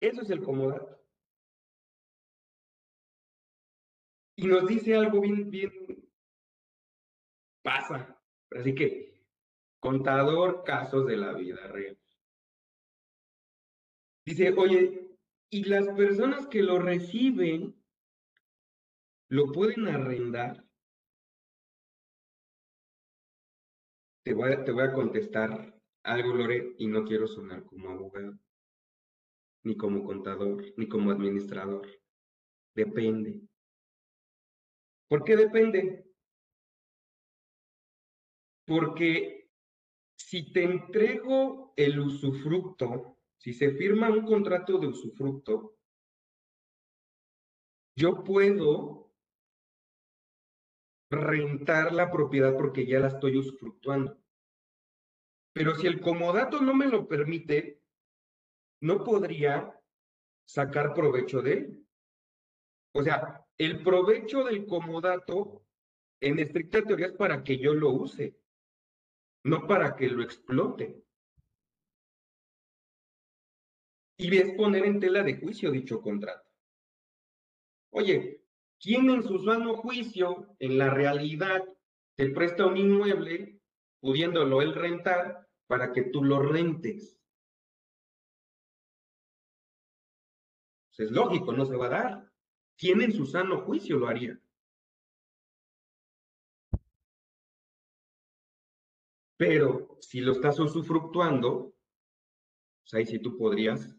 [0.01, 0.99] Eso es el comodato.
[4.35, 5.71] Y nos dice algo bien, bien,
[7.61, 8.19] pasa.
[8.51, 9.23] Así que,
[9.79, 11.97] contador, casos de la vida real.
[14.25, 14.99] Dice, oye,
[15.51, 17.79] Y las personas que lo reciben
[19.29, 20.65] lo pueden arrendar.
[24.23, 25.72] Te voy a, te voy a contestar
[26.03, 28.37] algo, Lore, y no quiero sonar como abogado,
[29.63, 31.87] ni como contador, ni como administrador.
[32.75, 33.41] Depende.
[35.07, 36.05] ¿Por qué depende?
[38.65, 39.49] Porque
[40.15, 45.77] si te entrego el usufructo, si se firma un contrato de usufructo,
[47.95, 49.11] yo puedo
[51.11, 54.22] rentar la propiedad porque ya la estoy usufructuando.
[55.53, 57.79] Pero si el comodato no me lo permite,
[58.81, 59.79] no podría
[60.45, 61.87] sacar provecho de él.
[62.93, 65.63] O sea, el provecho del comodato
[66.21, 68.37] en estricta teoría es para que yo lo use,
[69.43, 71.03] no para que lo explote.
[74.17, 76.49] Y es poner en tela de juicio dicho contrato.
[77.91, 78.41] Oye,
[78.79, 81.63] ¿quién en su sano juicio, en la realidad,
[82.15, 83.52] te presta un inmueble,
[84.03, 87.17] pudiéndolo él rentar, para que tú lo rentes?
[90.89, 92.31] Pues es lógico, no se va a dar.
[92.77, 94.37] ¿Quién en su sano juicio lo haría?
[99.37, 101.73] Pero si lo estás usufructuando,
[102.81, 103.95] pues ahí sí tú podrías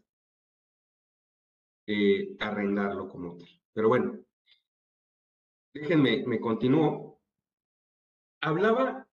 [1.87, 3.49] eh, arrendarlo como tal.
[3.73, 4.19] Pero bueno,
[5.73, 7.19] déjenme, me continúo.
[8.41, 9.04] Hablaba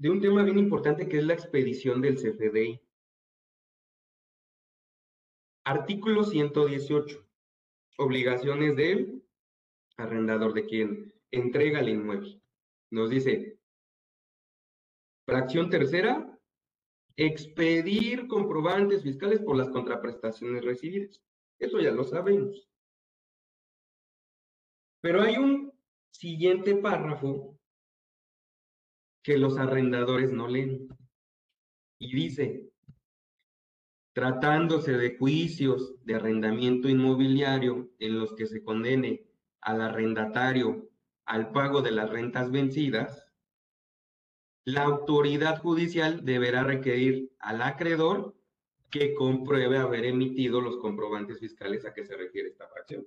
[0.00, 2.80] de un tema bien importante que es la expedición del CFDI.
[5.66, 7.28] Artículo 118.
[7.98, 9.22] Obligaciones del
[9.98, 12.40] arrendador, de quien entrega el inmueble.
[12.90, 13.60] Nos dice,
[15.26, 16.34] fracción tercera,
[17.16, 21.22] expedir comprobantes fiscales por las contraprestaciones recibidas.
[21.58, 22.70] Eso ya lo sabemos.
[25.02, 25.74] Pero hay un
[26.10, 27.59] siguiente párrafo
[29.22, 30.88] que los arrendadores no leen.
[31.98, 32.70] Y dice,
[34.12, 39.26] tratándose de juicios de arrendamiento inmobiliario en los que se condene
[39.60, 40.88] al arrendatario
[41.26, 43.30] al pago de las rentas vencidas,
[44.64, 48.34] la autoridad judicial deberá requerir al acreedor
[48.90, 53.06] que compruebe haber emitido los comprobantes fiscales a que se refiere esta fracción.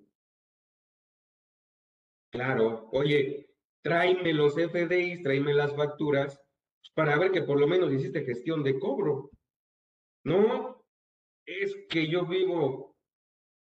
[2.32, 3.53] Claro, oye,
[3.84, 6.42] tráeme los FDIs, tráeme las facturas
[6.96, 9.30] para ver que por lo menos hiciste gestión de cobro.
[10.24, 10.84] No,
[11.46, 12.96] es que yo vivo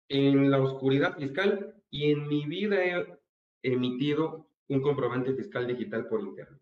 [0.09, 3.19] en la oscuridad fiscal y en mi vida he
[3.63, 6.61] emitido un comprobante fiscal digital por internet.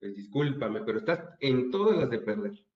[0.00, 2.66] Pues discúlpame, pero estás en todas las de perder.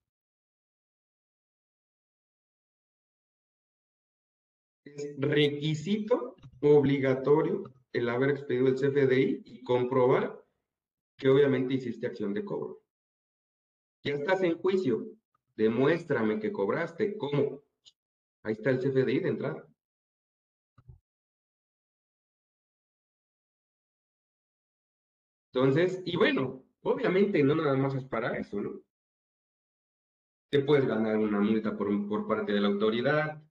[4.85, 10.45] es requisito obligatorio el haber expedido el CFDI y comprobar
[11.17, 12.83] que obviamente hiciste acción de cobro.
[14.03, 15.07] Ya estás en juicio,
[15.57, 17.17] demuéstrame que cobraste.
[17.19, 17.63] ¿Cómo?
[18.43, 19.67] Ahí está el CFDI de entrada.
[25.53, 28.81] Entonces, y bueno, obviamente no nada más es para eso, ¿no?
[30.49, 33.43] Te puedes ganar una multa por, por parte de la autoridad,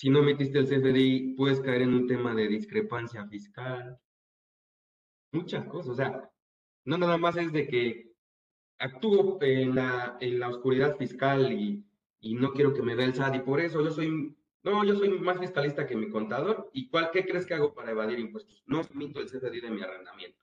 [0.00, 4.00] si no metiste el CFDI, puedes caer en un tema de discrepancia fiscal.
[5.30, 5.90] Muchas cosas.
[5.90, 6.32] O sea,
[6.86, 8.14] no nada más es de que
[8.78, 11.84] actúo en la, oscuridad fiscal y,
[12.22, 15.10] no quiero que me vea el SAT y por eso yo soy, no, yo soy
[15.18, 16.70] más fiscalista que mi contador.
[16.72, 18.62] ¿Y cuál, qué crees que hago para evadir impuestos?
[18.64, 20.42] No emito el CFDI de mi arrendamiento.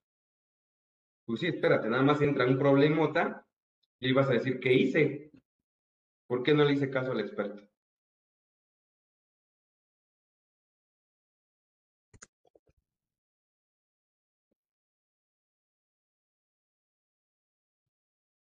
[1.26, 3.44] Pues sí, espérate, nada más entra un problemota
[4.00, 5.32] y vas a decir, ¿qué hice?
[6.28, 7.67] ¿Por qué no le hice caso al experto?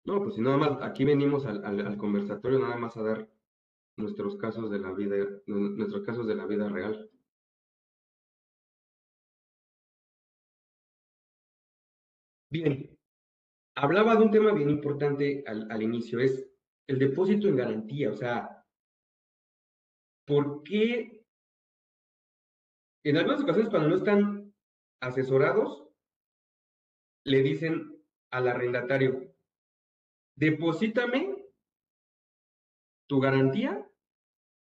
[0.09, 3.29] No, pues si nada más, aquí venimos al, conversatorio nada más a dar
[3.95, 7.11] nuestros casos de la vida, nuestros casos de la vida real.
[12.51, 12.97] Bien,
[13.75, 16.49] hablaba de un tema bien importante al, al inicio, es
[16.87, 18.65] el depósito en garantía, o sea,
[20.25, 21.23] ¿por qué
[23.03, 24.55] en algunas ocasiones cuando no están
[25.03, 25.87] asesorados,
[27.25, 29.28] le dicen al arrendatario,
[30.39, 31.35] deposítame
[33.07, 33.85] tu garantía,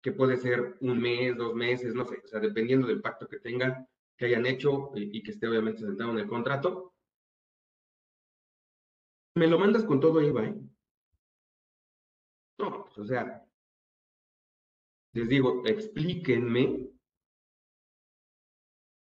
[0.00, 3.40] que puede ser un mes, dos meses, no sé, o sea, dependiendo del pacto que
[3.40, 6.94] tengan, que hayan hecho y, que esté obviamente sentado en el contrato.
[9.34, 10.54] Me lo mandas con todo IVA, ¿eh?
[12.58, 13.44] No, pues, o sea,
[15.14, 16.90] les digo, explíquenme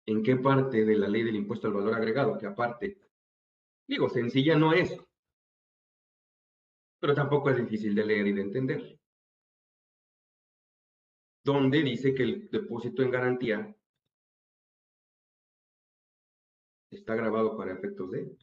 [0.05, 2.97] en qué parte de la ley del impuesto al valor agregado, que aparte,
[3.87, 4.95] digo, sencilla no es,
[7.01, 8.99] pero tampoco es difícil de leer y de entender.
[11.43, 13.75] Donde dice que el depósito en garantía
[16.91, 18.37] está grabado para efectos de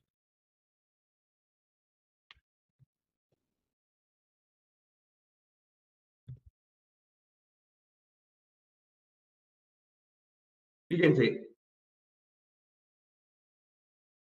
[10.88, 11.54] Fíjense,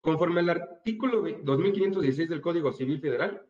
[0.02, 3.47] conforme al artículo 2516 del Código Civil Federal,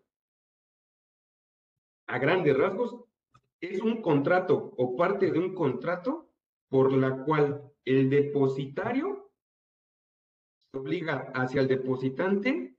[2.08, 3.03] a grandes rasgos,
[3.62, 6.30] es un contrato o parte de un contrato
[6.70, 9.32] por la cual el depositario
[10.74, 12.76] obliga hacia el depositante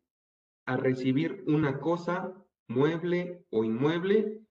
[0.66, 2.34] a recibir una cosa,
[2.68, 4.42] mueble o inmueble,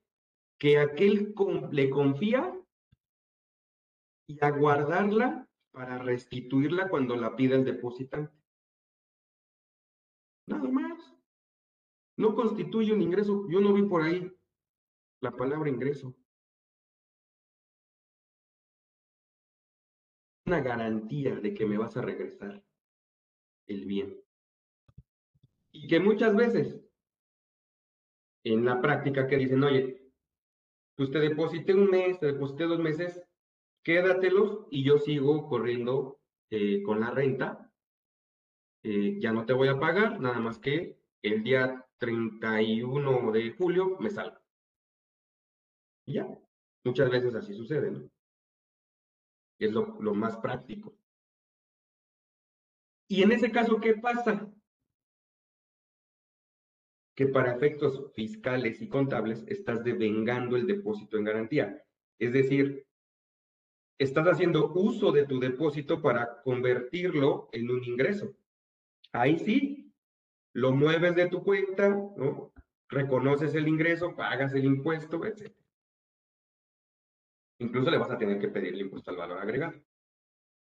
[0.59, 1.35] que aquel
[1.71, 2.53] le confía
[4.27, 8.35] y a guardarla para restituirla cuando la pida el depositante.
[10.47, 11.13] Nada más.
[12.17, 13.47] No constituye un ingreso.
[13.47, 14.36] Yo no vi por ahí
[15.21, 16.15] la palabra ingreso.
[20.45, 22.63] Una garantía de que me vas a regresar
[23.67, 24.21] el bien.
[25.71, 26.79] Y que muchas veces,
[28.43, 30.01] en la práctica, que dicen, oye,
[30.95, 33.21] pues te deposité un mes, te deposité dos meses,
[33.83, 37.71] quédatelos y yo sigo corriendo eh, con la renta.
[38.83, 43.97] Eh, ya no te voy a pagar, nada más que el día 31 de julio
[43.99, 44.46] me salgo.
[46.07, 46.27] Y ya,
[46.85, 48.09] muchas veces así sucede, ¿no?
[49.59, 50.97] Es lo, lo más práctico.
[53.09, 54.49] Y en ese caso, ¿qué pasa?
[57.15, 61.83] Que para efectos fiscales y contables estás devengando el depósito en garantía.
[62.19, 62.87] Es decir,
[63.97, 68.33] estás haciendo uso de tu depósito para convertirlo en un ingreso.
[69.11, 69.93] Ahí sí,
[70.53, 72.53] lo mueves de tu cuenta, ¿no?
[72.89, 75.51] Reconoces el ingreso, pagas el impuesto, etc.
[77.59, 79.81] Incluso le vas a tener que pedir el impuesto al valor agregado,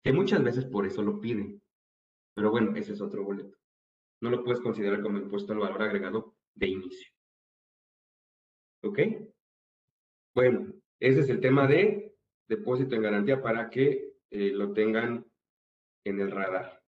[0.02, 1.62] que muchas veces por eso lo piden.
[2.34, 3.56] Pero bueno, ese es otro boleto.
[4.20, 7.12] No lo puedes considerar como impuesto al valor agregado de inicio.
[8.82, 8.98] ¿Ok?
[10.34, 12.14] Bueno, ese es el tema de
[12.48, 15.26] depósito en garantía para que eh, lo tengan
[16.04, 16.82] en el radar.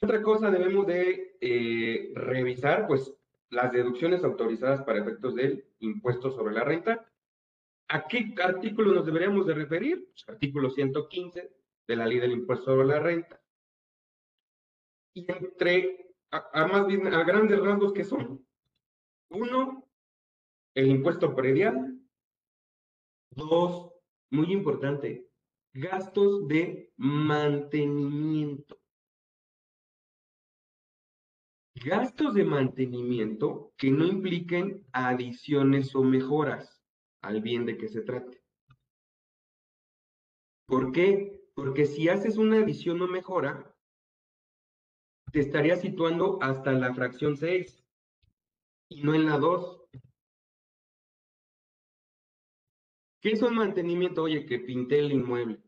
[0.00, 2.86] Otra cosa debemos de eh, revisar?
[2.86, 3.14] Pues
[3.50, 7.06] las deducciones autorizadas para efectos del impuesto sobre la renta.
[7.92, 10.02] ¿A qué artículo nos deberíamos de referir?
[10.06, 11.52] Pues, artículo 115
[11.86, 13.38] de la ley del impuesto sobre la renta.
[15.14, 18.46] Y entre, a, más bien, a grandes rasgos, ¿qué son?
[19.28, 19.86] Uno,
[20.74, 22.00] el impuesto predial.
[23.30, 23.92] Dos,
[24.30, 25.28] muy importante,
[25.74, 28.80] gastos de mantenimiento.
[31.74, 36.81] Gastos de mantenimiento que no impliquen adiciones o mejoras
[37.22, 38.42] al bien de que se trate.
[40.66, 41.40] ¿Por qué?
[41.54, 43.74] Porque si haces una adición o mejora,
[45.32, 47.84] te estaría situando hasta la fracción 6
[48.88, 49.82] y no en la 2.
[53.20, 54.24] ¿Qué es un mantenimiento?
[54.24, 55.62] Oye, que pinté el inmueble.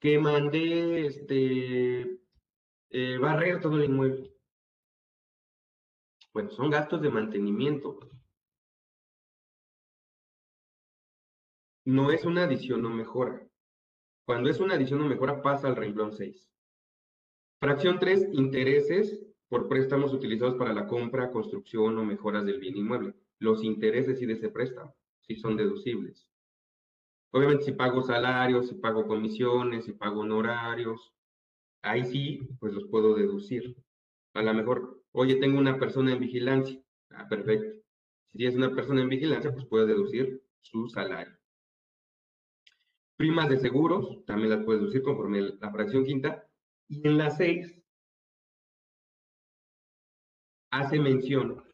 [0.00, 2.20] Que mandé este
[2.90, 4.32] eh, barrer todo el inmueble.
[6.32, 7.98] Bueno, son gastos de mantenimiento.
[11.88, 13.48] No es una adición o mejora.
[14.26, 16.46] Cuando es una adición o mejora, pasa al renglón 6.
[17.62, 23.14] Fracción 3, intereses por préstamos utilizados para la compra, construcción o mejoras del bien inmueble.
[23.38, 26.28] Los intereses y de ese préstamo si son deducibles.
[27.30, 31.14] Obviamente si pago salarios, si pago comisiones, si pago honorarios,
[31.80, 33.78] ahí sí, pues los puedo deducir.
[34.34, 36.82] A lo mejor, oye, tengo una persona en vigilancia.
[37.08, 37.80] Ah, perfecto.
[38.26, 41.37] Si es una persona en vigilancia, pues puedo deducir su salario.
[43.18, 46.48] Primas de seguros, también las puedo deducir conforme la fracción quinta.
[46.88, 47.74] Y en la seis,
[50.70, 51.64] hace mención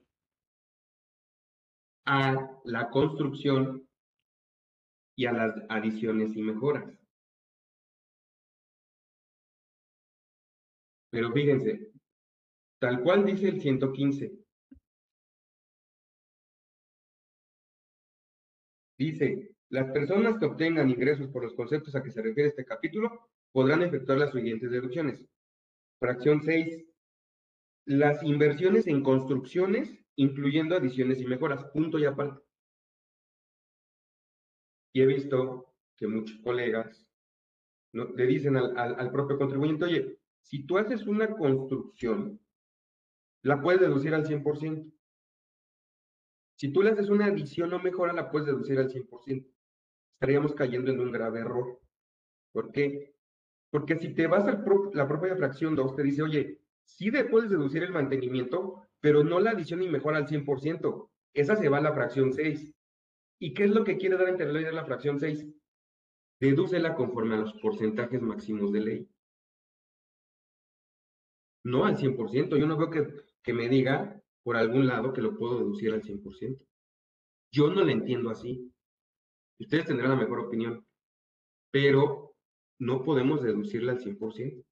[2.07, 3.87] a la construcción
[5.17, 6.91] y a las adiciones y mejoras.
[11.11, 11.93] Pero fíjense,
[12.81, 14.33] tal cual dice el 115,
[18.97, 23.29] dice, las personas que obtengan ingresos por los conceptos a que se refiere este capítulo
[23.51, 25.27] podrán efectuar las siguientes deducciones.
[25.99, 26.85] Fracción 6.
[27.87, 32.41] Las inversiones en construcciones incluyendo adiciones y mejoras, punto y aparte.
[34.93, 37.05] Y he visto que muchos colegas
[37.93, 38.05] ¿no?
[38.15, 42.39] le dicen al, al propio contribuyente, oye, si tú haces una construcción,
[43.43, 44.93] la puedes deducir al 100%.
[46.59, 49.54] Si tú le haces una adición o mejora, la puedes deducir al 100%.
[50.15, 51.81] Estaríamos cayendo en un grave error.
[52.53, 53.15] ¿Por qué?
[53.71, 57.83] Porque si te vas a la propia fracción 2, te dice, oye, sí puedes deducir
[57.83, 61.11] el mantenimiento, pero no la adición y mejora al 100%.
[61.35, 62.73] Esa se va a la fracción 6.
[63.41, 65.47] ¿Y qué es lo que quiere dar a entender la fracción 6?
[66.41, 69.09] Dedúcela conforme a los porcentajes máximos de ley.
[71.65, 72.57] No al 100%.
[72.57, 73.09] Yo no veo que,
[73.43, 76.65] que me diga por algún lado que lo puedo deducir al 100%.
[77.51, 78.73] Yo no lo entiendo así.
[79.59, 80.87] Ustedes tendrán la mejor opinión,
[81.71, 82.35] pero
[82.79, 84.65] no podemos deducirla al 100%.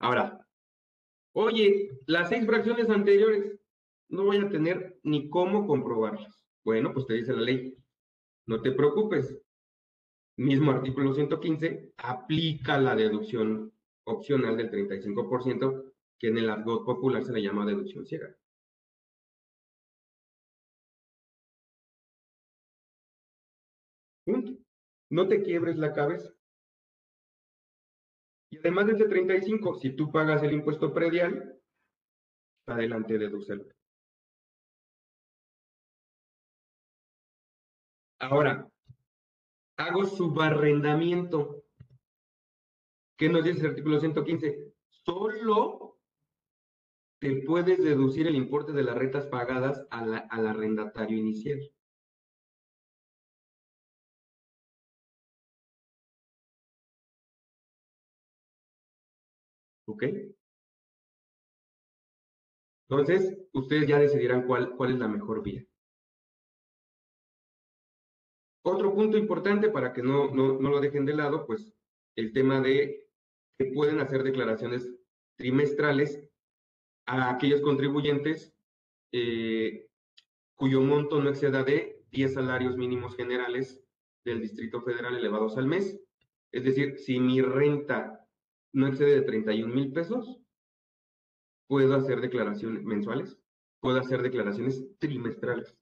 [0.00, 0.44] Ahora,
[1.32, 3.60] oye, las seis fracciones anteriores
[4.08, 6.44] no voy a tener ni cómo comprobarlas.
[6.64, 7.76] Bueno, pues te dice la ley,
[8.46, 9.40] no te preocupes.
[10.36, 13.72] Mismo artículo 115, aplica la deducción
[14.04, 18.34] opcional del 35%, que en el argot popular se le llama deducción ciega.
[25.12, 26.32] No te quiebres la cabeza.
[28.50, 31.60] Y además de ese 35, si tú pagas el impuesto predial,
[32.66, 33.66] adelante dedúcelo.
[38.20, 38.66] Ahora,
[39.76, 41.62] hago subarrendamiento.
[43.18, 44.72] ¿Qué nos dice el artículo 115?
[44.88, 45.98] Solo
[47.18, 51.70] te puedes deducir el importe de las rentas pagadas al arrendatario inicial.
[59.86, 60.04] ¿Ok?
[62.88, 65.64] Entonces, ustedes ya decidirán cuál, cuál es la mejor vía.
[68.64, 71.72] Otro punto importante para que no, no, no lo dejen de lado, pues
[72.16, 73.08] el tema de
[73.58, 74.88] que pueden hacer declaraciones
[75.36, 76.22] trimestrales
[77.06, 78.54] a aquellos contribuyentes
[79.12, 79.88] eh,
[80.54, 83.82] cuyo monto no exceda de 10 salarios mínimos generales
[84.24, 86.00] del Distrito Federal elevados al mes.
[86.52, 88.21] Es decir, si mi renta
[88.72, 90.38] no excede de 31 mil pesos,
[91.68, 93.38] puedo hacer declaraciones mensuales,
[93.80, 95.76] puedo hacer declaraciones trimestrales.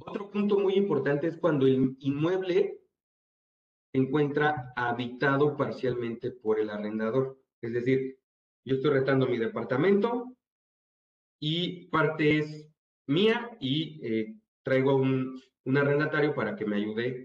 [0.00, 2.80] Otro punto muy importante es cuando el inmueble
[3.92, 7.38] se encuentra habitado parcialmente por el arrendador.
[7.62, 8.18] Es decir,
[8.64, 10.36] yo estoy rentando mi departamento
[11.40, 12.68] y parte es
[13.06, 17.23] mía y eh, traigo un, un arrendatario para que me ayude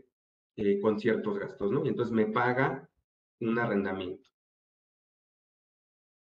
[0.62, 1.86] eh, con ciertos gastos, ¿no?
[1.86, 2.90] Y entonces me paga
[3.40, 4.30] un arrendamiento.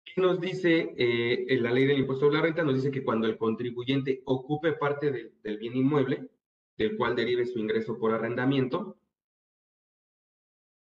[0.05, 2.65] ¿Qué nos dice eh, en la ley del impuesto de la renta?
[2.65, 6.31] Nos dice que cuando el contribuyente ocupe parte del bien inmueble,
[6.79, 8.97] del cual derive su ingreso por arrendamiento,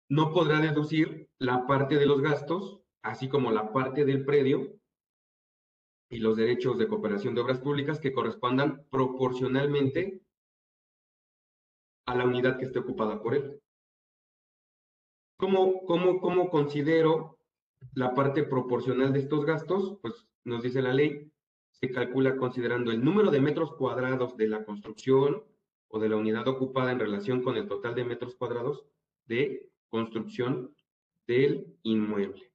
[0.09, 4.78] no podrá deducir la parte de los gastos, así como la parte del predio
[6.11, 10.22] y los derechos de cooperación de obras públicas que correspondan proporcionalmente
[12.07, 13.61] a la unidad que esté ocupada por él.
[15.36, 17.38] ¿Cómo, cómo, cómo considero
[17.94, 19.98] la parte proporcional de estos gastos?
[20.00, 21.32] Pues nos dice la ley,
[21.72, 25.42] se calcula considerando el número de metros cuadrados de la construcción
[25.88, 28.84] o de la unidad ocupada en relación con el total de metros cuadrados
[29.26, 30.74] de construcción
[31.26, 32.53] del inmueble.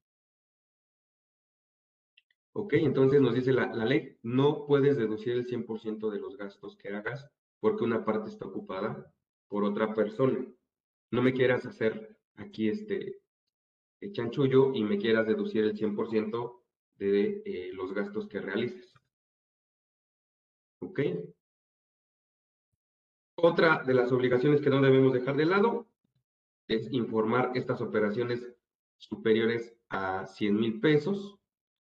[2.53, 6.75] Ok, entonces nos dice la, la ley, no puedes deducir el 100% de los gastos
[6.75, 7.29] que hagas
[7.59, 9.13] porque una parte está ocupada
[9.47, 10.45] por otra persona.
[11.11, 13.21] No me quieras hacer aquí este
[14.11, 16.61] chanchullo y me quieras deducir el 100%
[16.97, 18.93] de eh, los gastos que realices.
[20.81, 20.99] ¿Ok?
[23.39, 25.87] Otra de las obligaciones que no debemos dejar de lado
[26.67, 28.45] es informar estas operaciones
[28.97, 31.39] superiores a 100 mil pesos,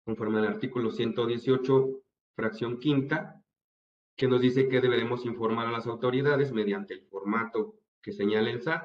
[0.06, 2.04] conforme al artículo 118,
[2.36, 3.41] fracción quinta,
[4.16, 8.62] que nos dice que deberemos informar a las autoridades mediante el formato que señala el
[8.62, 8.84] SAT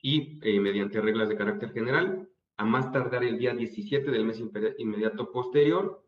[0.00, 4.42] y eh, mediante reglas de carácter general, a más tardar el día 17 del mes
[4.78, 6.04] inmediato posterior,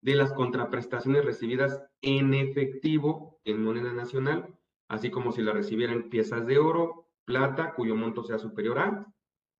[0.00, 4.54] de las contraprestaciones recibidas en efectivo en moneda nacional,
[4.88, 9.06] así como si la recibieran piezas de oro, plata, cuyo monto sea superior a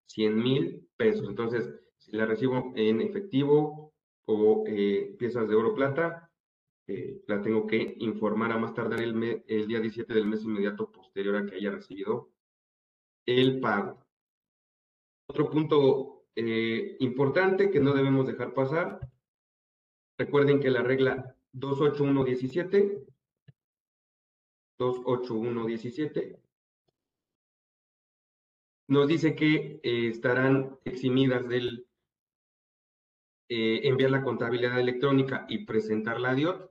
[0.07, 1.29] 100 mil pesos.
[1.29, 3.93] Entonces, si la recibo en efectivo
[4.27, 6.26] o eh, piezas de oro, plata,
[6.89, 10.91] eh, la tengo que informar a más tardar el, el día 17 del mes inmediato
[10.91, 12.31] posterior a que haya recibido
[13.27, 14.05] el pago.
[15.29, 19.01] Otro punto eh, importante que no debemos dejar pasar
[20.19, 23.05] Recuerden que la regla 28117,
[24.79, 26.41] 28117,
[28.89, 31.87] nos dice que eh, estarán eximidas del
[33.49, 36.66] enviar la contabilidad electrónica y presentar la DIOT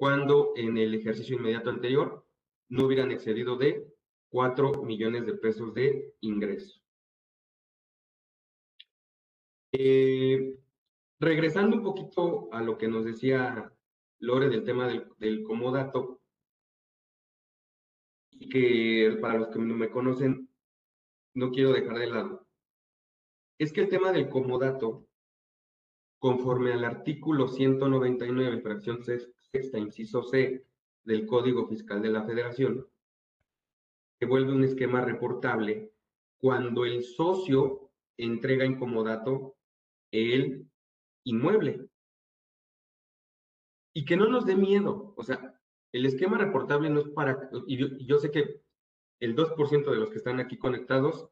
[0.00, 2.26] cuando en el ejercicio inmediato anterior
[2.70, 3.86] no hubieran excedido de
[4.30, 6.80] 4 millones de pesos de ingreso.
[9.72, 10.54] Eh,
[11.18, 13.70] regresando un poquito a lo que nos decía
[14.20, 16.22] Lore del tema del, del comodato,
[18.30, 20.48] y que para los que no me conocen,
[21.34, 22.46] no quiero dejar de lado,
[23.58, 25.06] es que el tema del comodato,
[26.18, 30.64] conforme al artículo 199, fracción sexta, inciso C
[31.04, 32.86] del Código Fiscal de la Federación,
[34.18, 35.92] se vuelve un esquema reportable
[36.38, 39.56] cuando el socio entrega en comodato
[40.10, 40.66] el
[41.24, 41.88] inmueble.
[43.92, 45.58] Y que no nos dé miedo, o sea,
[45.92, 48.60] el esquema reportable no es para, y yo, sé que
[49.18, 51.28] el 2% de los que están aquí conectados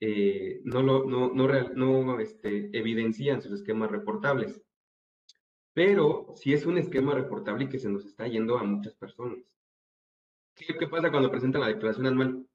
[0.00, 1.46] eh, no, lo, no, no,
[1.76, 4.60] no este, evidencian sus esquemas reportables.
[5.72, 9.38] Pero si es un esquema reportable y que se nos está yendo a muchas personas.
[10.54, 12.46] ¿Qué, pasa cuando presentan la declaración anual?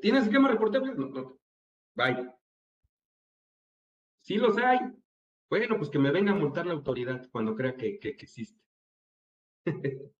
[0.00, 0.94] ¿Tienes esquema reportable?
[0.94, 1.38] No, no.
[1.94, 2.30] Bye.
[4.22, 4.78] Sí los hay.
[5.48, 8.60] Bueno, pues que me venga a multar la autoridad cuando crea que, que, existe.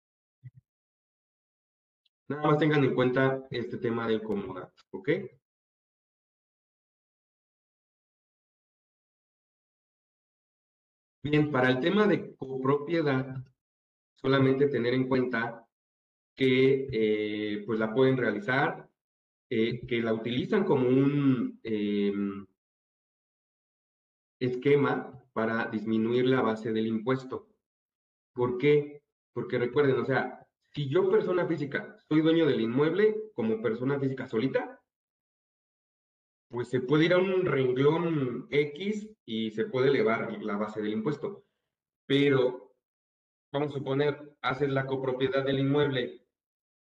[2.29, 5.09] Nada más tengan en cuenta este tema del comodato, ¿ok?
[11.29, 13.45] Bien, para el tema de copropiedad,
[14.15, 15.67] solamente tener en cuenta
[16.37, 18.89] que eh, pues la pueden realizar,
[19.51, 22.47] eh, que la utilizan como un em,
[24.39, 27.49] esquema para disminuir la base del impuesto.
[28.33, 29.03] ¿Por qué?
[29.33, 34.29] Porque recuerden, o sea, si yo persona física soy dueño del inmueble como persona física
[34.29, 34.81] solita,
[36.49, 40.93] pues se puede ir a un renglón X y se puede elevar la base del
[40.93, 41.45] impuesto.
[42.07, 42.75] Pero,
[43.53, 46.27] vamos a suponer, haces la copropiedad del inmueble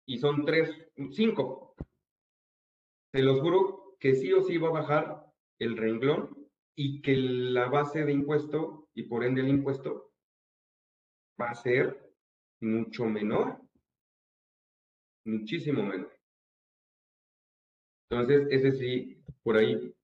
[0.05, 0.69] y son tres,
[1.11, 1.75] cinco.
[3.11, 7.67] Se los juro que sí o sí va a bajar el renglón y que la
[7.67, 10.13] base de impuesto y por ende el impuesto
[11.41, 12.13] va a ser
[12.61, 13.61] mucho menor,
[15.25, 16.11] muchísimo menor.
[18.09, 19.18] Entonces, ese sí,
[19.49, 19.95] por ahí,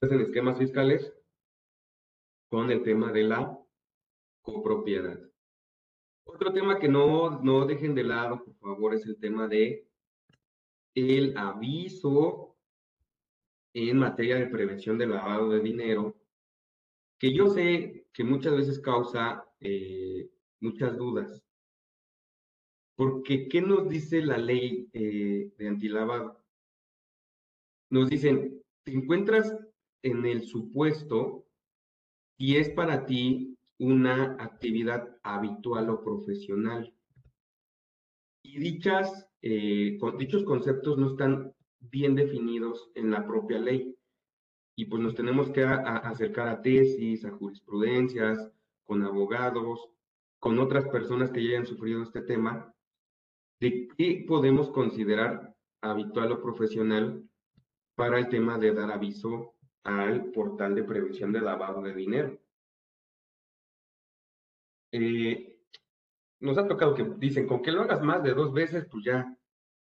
[0.00, 1.12] en esquemas fiscales
[2.48, 3.58] con el tema de la
[4.40, 5.20] copropiedad.
[6.24, 9.86] Otro tema que no, no dejen de lado, por favor, es el tema de
[10.94, 12.56] el aviso
[13.74, 16.16] en materia de prevención del lavado de dinero,
[17.18, 20.30] que yo sé que muchas veces causa eh,
[20.60, 21.44] muchas dudas.
[22.94, 26.42] Porque, ¿qué nos dice la ley eh, de antilavado?
[27.90, 28.55] Nos dicen,
[28.86, 29.52] te encuentras
[30.02, 31.44] en el supuesto
[32.38, 36.94] y es para ti una actividad habitual o profesional.
[38.44, 43.92] Y dichas, eh, dichos conceptos no están bien definidos en la propia ley.
[44.76, 48.52] Y pues nos tenemos que acercar a tesis, a jurisprudencias,
[48.84, 49.80] con abogados,
[50.38, 52.72] con otras personas que ya hayan sufrido este tema,
[53.58, 57.25] de qué podemos considerar habitual o profesional
[57.96, 62.38] para el tema de dar aviso al portal de prevención de lavado de dinero.
[64.92, 65.58] Eh,
[66.40, 69.36] nos ha tocado que dicen, con que lo hagas más de dos veces, pues ya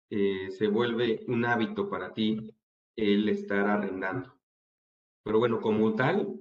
[0.09, 2.53] eh, se vuelve un hábito para ti
[2.95, 4.33] el estar arrendando.
[5.23, 6.39] Pero bueno, como tal,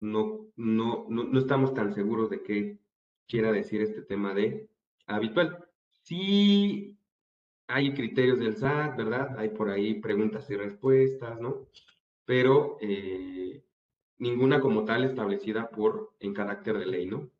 [0.00, 2.78] no, no, no, estamos tan seguros de qué
[3.26, 4.70] quiera decir este tema de
[5.06, 5.66] habitual.
[6.02, 6.99] Sí
[7.70, 9.38] hay criterios del SAT, ¿verdad?
[9.38, 11.66] Hay por ahí preguntas y respuestas, ¿no?
[12.24, 13.64] Pero eh,
[14.18, 17.30] ninguna como tal establecida por en carácter de ley, ¿no?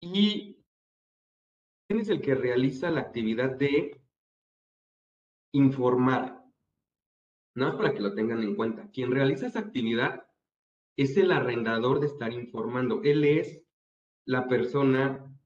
[0.00, 0.60] Y
[1.90, 4.00] ¿Quién es el que realiza la actividad de
[5.52, 6.44] informar?
[7.56, 8.88] Nada más para que lo tengan en cuenta.
[8.92, 10.24] Quien realiza esa actividad
[10.96, 13.02] es el arrendador de estar informando.
[13.02, 13.64] Él es
[14.24, 15.36] la persona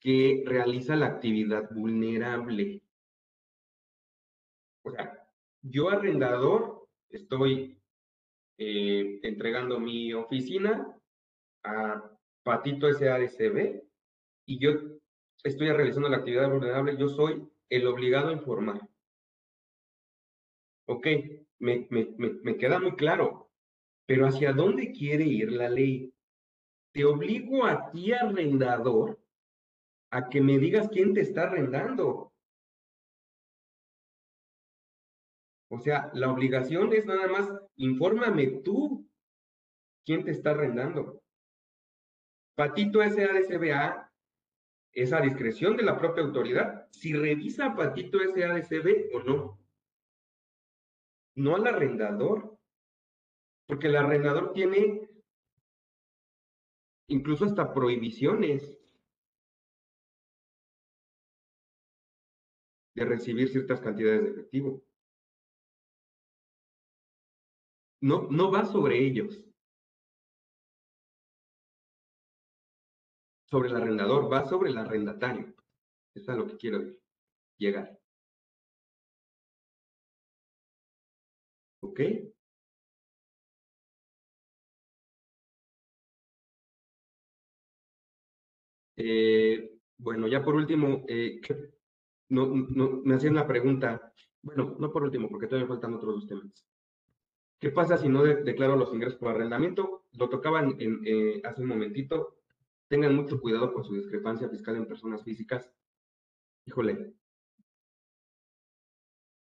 [0.00, 2.82] que realiza la actividad vulnerable.
[4.82, 5.26] O sea,
[5.62, 7.80] yo arrendador estoy
[8.58, 10.96] eh, entregando mi oficina
[11.64, 12.10] a
[12.42, 13.82] Patito SADCB
[14.46, 14.70] y yo
[15.42, 18.80] estoy realizando la actividad vulnerable, yo soy el obligado a informar.
[20.86, 21.06] Ok,
[21.58, 23.50] me, me, me, queda muy claro.
[24.06, 26.14] Pero ¿hacia dónde quiere ir la ley?
[26.92, 29.17] Te obligo a ti, arrendador,
[30.10, 32.32] a que me digas quién te está arrendando.
[35.70, 39.06] O sea, la obligación es nada más, infórmame tú
[40.04, 41.22] quién te está arrendando.
[42.56, 44.10] Patito SADCBA
[44.92, 49.60] es a discreción de la propia autoridad si revisa Patito SADCB o no.
[51.36, 52.58] No al arrendador.
[53.66, 55.10] Porque el arrendador tiene
[57.08, 58.77] incluso hasta prohibiciones
[62.98, 64.82] de recibir ciertas cantidades de efectivo.
[68.00, 69.40] No, no va sobre ellos.
[73.50, 75.54] Sobre el arrendador, va sobre el arrendatario.
[76.14, 76.80] Es a lo que quiero
[77.58, 77.98] llegar.
[81.80, 82.00] ¿Ok?
[88.96, 91.40] Eh, bueno, ya por último, eh,
[92.28, 92.46] no,
[93.04, 94.12] me hacían la pregunta,
[94.42, 96.66] bueno, no por último, porque todavía faltan otros dos temas.
[97.58, 100.04] ¿Qué pasa si no declaro los ingresos por arrendamiento?
[100.12, 102.36] Lo tocaban en, eh, hace un momentito.
[102.86, 105.70] Tengan mucho cuidado con su discrepancia fiscal en personas físicas.
[106.66, 107.14] Híjole,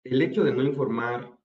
[0.03, 1.39] el hecho de no informar,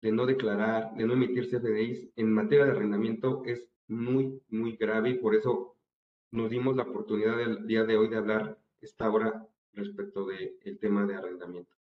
[0.00, 5.10] de no declarar, de no emitir CFDIs en materia de arrendamiento es muy, muy grave
[5.10, 5.76] y por eso
[6.32, 11.06] nos dimos la oportunidad del día de hoy de hablar esta hora respecto del tema
[11.06, 11.74] de arrendamiento.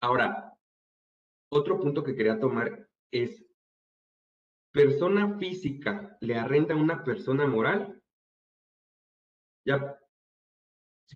[0.00, 0.56] Ahora,
[1.48, 3.44] otro punto que quería tomar es,
[4.72, 8.02] persona física le arrenda a una persona moral.
[9.64, 9.98] Ya,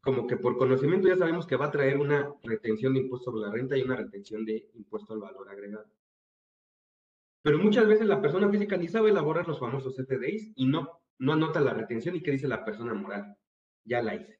[0.02, 3.46] como que por conocimiento ya sabemos que va a traer una retención de impuesto sobre
[3.46, 5.90] la renta y una retención de impuesto al valor agregado.
[7.42, 11.32] Pero muchas veces la persona física ni sabe elaborar los famosos CFDIs y no, no
[11.32, 13.36] anota la retención y qué dice la persona moral.
[13.84, 14.39] Ya la hice.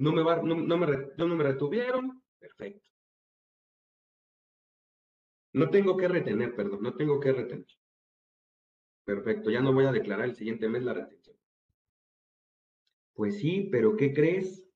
[0.00, 0.86] No me, va, no, me,
[1.18, 2.88] no me retuvieron, perfecto.
[5.52, 7.66] No tengo que retener, perdón, no tengo que retener.
[9.04, 11.36] Perfecto, ya no voy a declarar el siguiente mes la retención.
[13.12, 14.66] Pues sí, pero ¿qué crees?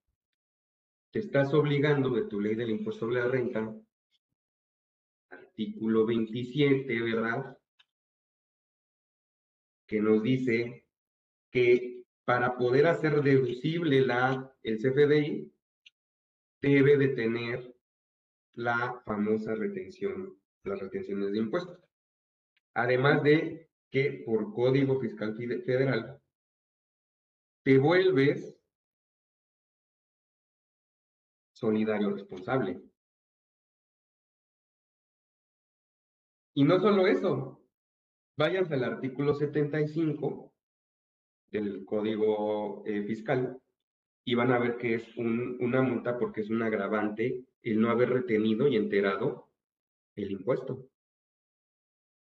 [1.10, 3.74] Te estás obligando de tu ley del impuesto sobre la renta
[5.30, 7.56] artículo 27, ¿verdad?
[9.86, 10.86] Que nos dice
[11.50, 11.93] que
[12.24, 15.52] para poder hacer deducible la, el CFDI,
[16.62, 17.76] debe de tener
[18.54, 21.78] la famosa retención, las retenciones de impuestos.
[22.72, 26.20] Además de que por Código Fiscal Federal
[27.62, 28.58] te vuelves
[31.52, 32.82] solidario responsable.
[36.54, 37.60] Y no solo eso,
[38.36, 40.53] váyanse al artículo 75
[41.55, 43.57] del Código eh, Fiscal
[44.26, 48.11] y van a ver que es una multa porque es un agravante el no haber
[48.11, 49.50] retenido y enterado
[50.16, 50.88] el impuesto.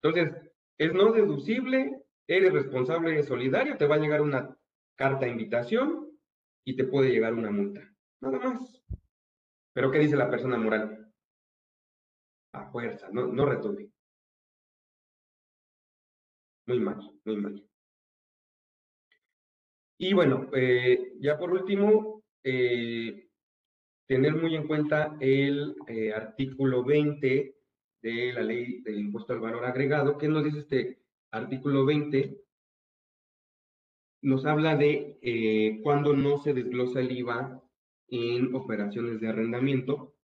[0.01, 4.55] Entonces, es no deducible, eres responsable solidario, te va a llegar una
[4.95, 6.11] carta de invitación
[6.63, 7.81] y te puede llegar una multa.
[8.21, 8.83] Nada más.
[9.73, 11.11] Pero ¿qué dice la persona moral?
[12.53, 13.89] A fuerza, no, no retuve.
[16.67, 17.74] Muy mal, muy mal.
[19.97, 23.29] Y bueno, eh, ya por último, eh,
[24.07, 27.55] tener muy en cuenta el eh, artículo 20
[28.01, 30.17] de la ley del impuesto al valor agregado.
[30.17, 30.99] ¿Qué nos dice este
[31.31, 32.41] artículo 20?
[34.23, 37.61] Nos habla de cuando no se desglosa el IVA
[38.09, 40.15] en operaciones de arrendamiento.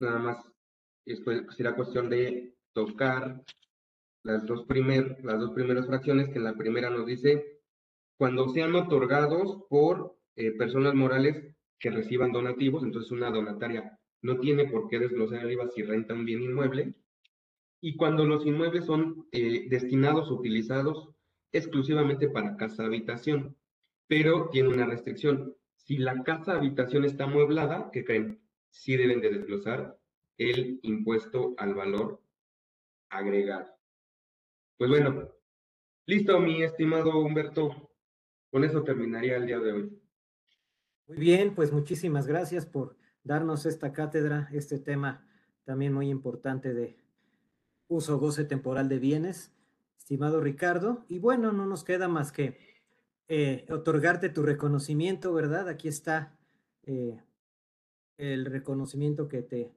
[0.00, 0.52] Nada más,
[1.04, 3.42] después será cuestión de tocar
[4.22, 4.66] las dos,
[5.22, 7.59] las dos primeras fracciones, que en la primera nos dice,
[8.20, 11.42] cuando sean otorgados por eh, personas morales
[11.78, 16.12] que reciban donativos, entonces una donataria no tiene por qué desglosar el IVA si renta
[16.12, 16.92] un bien inmueble,
[17.80, 21.08] y cuando los inmuebles son eh, destinados utilizados
[21.50, 23.56] exclusivamente para casa habitación,
[24.06, 25.56] pero tiene una restricción.
[25.76, 28.38] Si la casa habitación está amueblada, ¿qué creen?
[28.68, 29.98] Sí deben de desglosar
[30.36, 32.20] el impuesto al valor
[33.08, 33.72] agregado.
[34.76, 35.30] Pues bueno,
[36.04, 37.89] listo, mi estimado Humberto.
[38.50, 40.00] Con eso terminaría el día de hoy.
[41.06, 45.26] Muy bien, pues muchísimas gracias por darnos esta cátedra, este tema
[45.64, 46.96] también muy importante de
[47.88, 49.52] uso goce temporal de bienes,
[49.98, 51.04] estimado Ricardo.
[51.08, 52.58] Y bueno, no nos queda más que
[53.28, 55.68] eh, otorgarte tu reconocimiento, ¿verdad?
[55.68, 56.36] Aquí está
[56.82, 57.22] eh,
[58.16, 59.72] el reconocimiento que te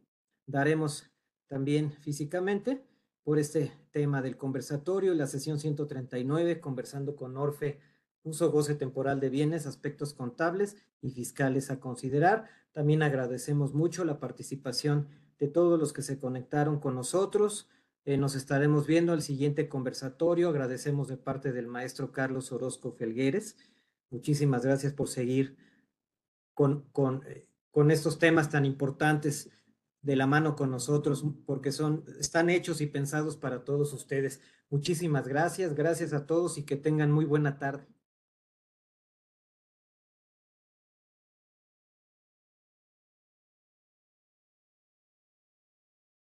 [0.45, 1.11] daremos
[1.47, 2.83] también físicamente
[3.23, 7.79] por este tema del conversatorio, la sesión 139, conversando con Orfe,
[8.23, 12.47] uso goce temporal de bienes, aspectos contables y fiscales a considerar.
[12.71, 15.07] También agradecemos mucho la participación
[15.39, 17.69] de todos los que se conectaron con nosotros.
[18.05, 20.49] Eh, nos estaremos viendo el siguiente conversatorio.
[20.49, 23.57] Agradecemos de parte del maestro Carlos Orozco Felgueres.
[24.09, 25.57] Muchísimas gracias por seguir
[26.53, 29.49] con, con, eh, con estos temas tan importantes
[30.01, 34.41] de la mano con nosotros porque son, están hechos y pensados para todos ustedes.
[34.69, 37.87] Muchísimas gracias, gracias a todos y que tengan muy buena tarde.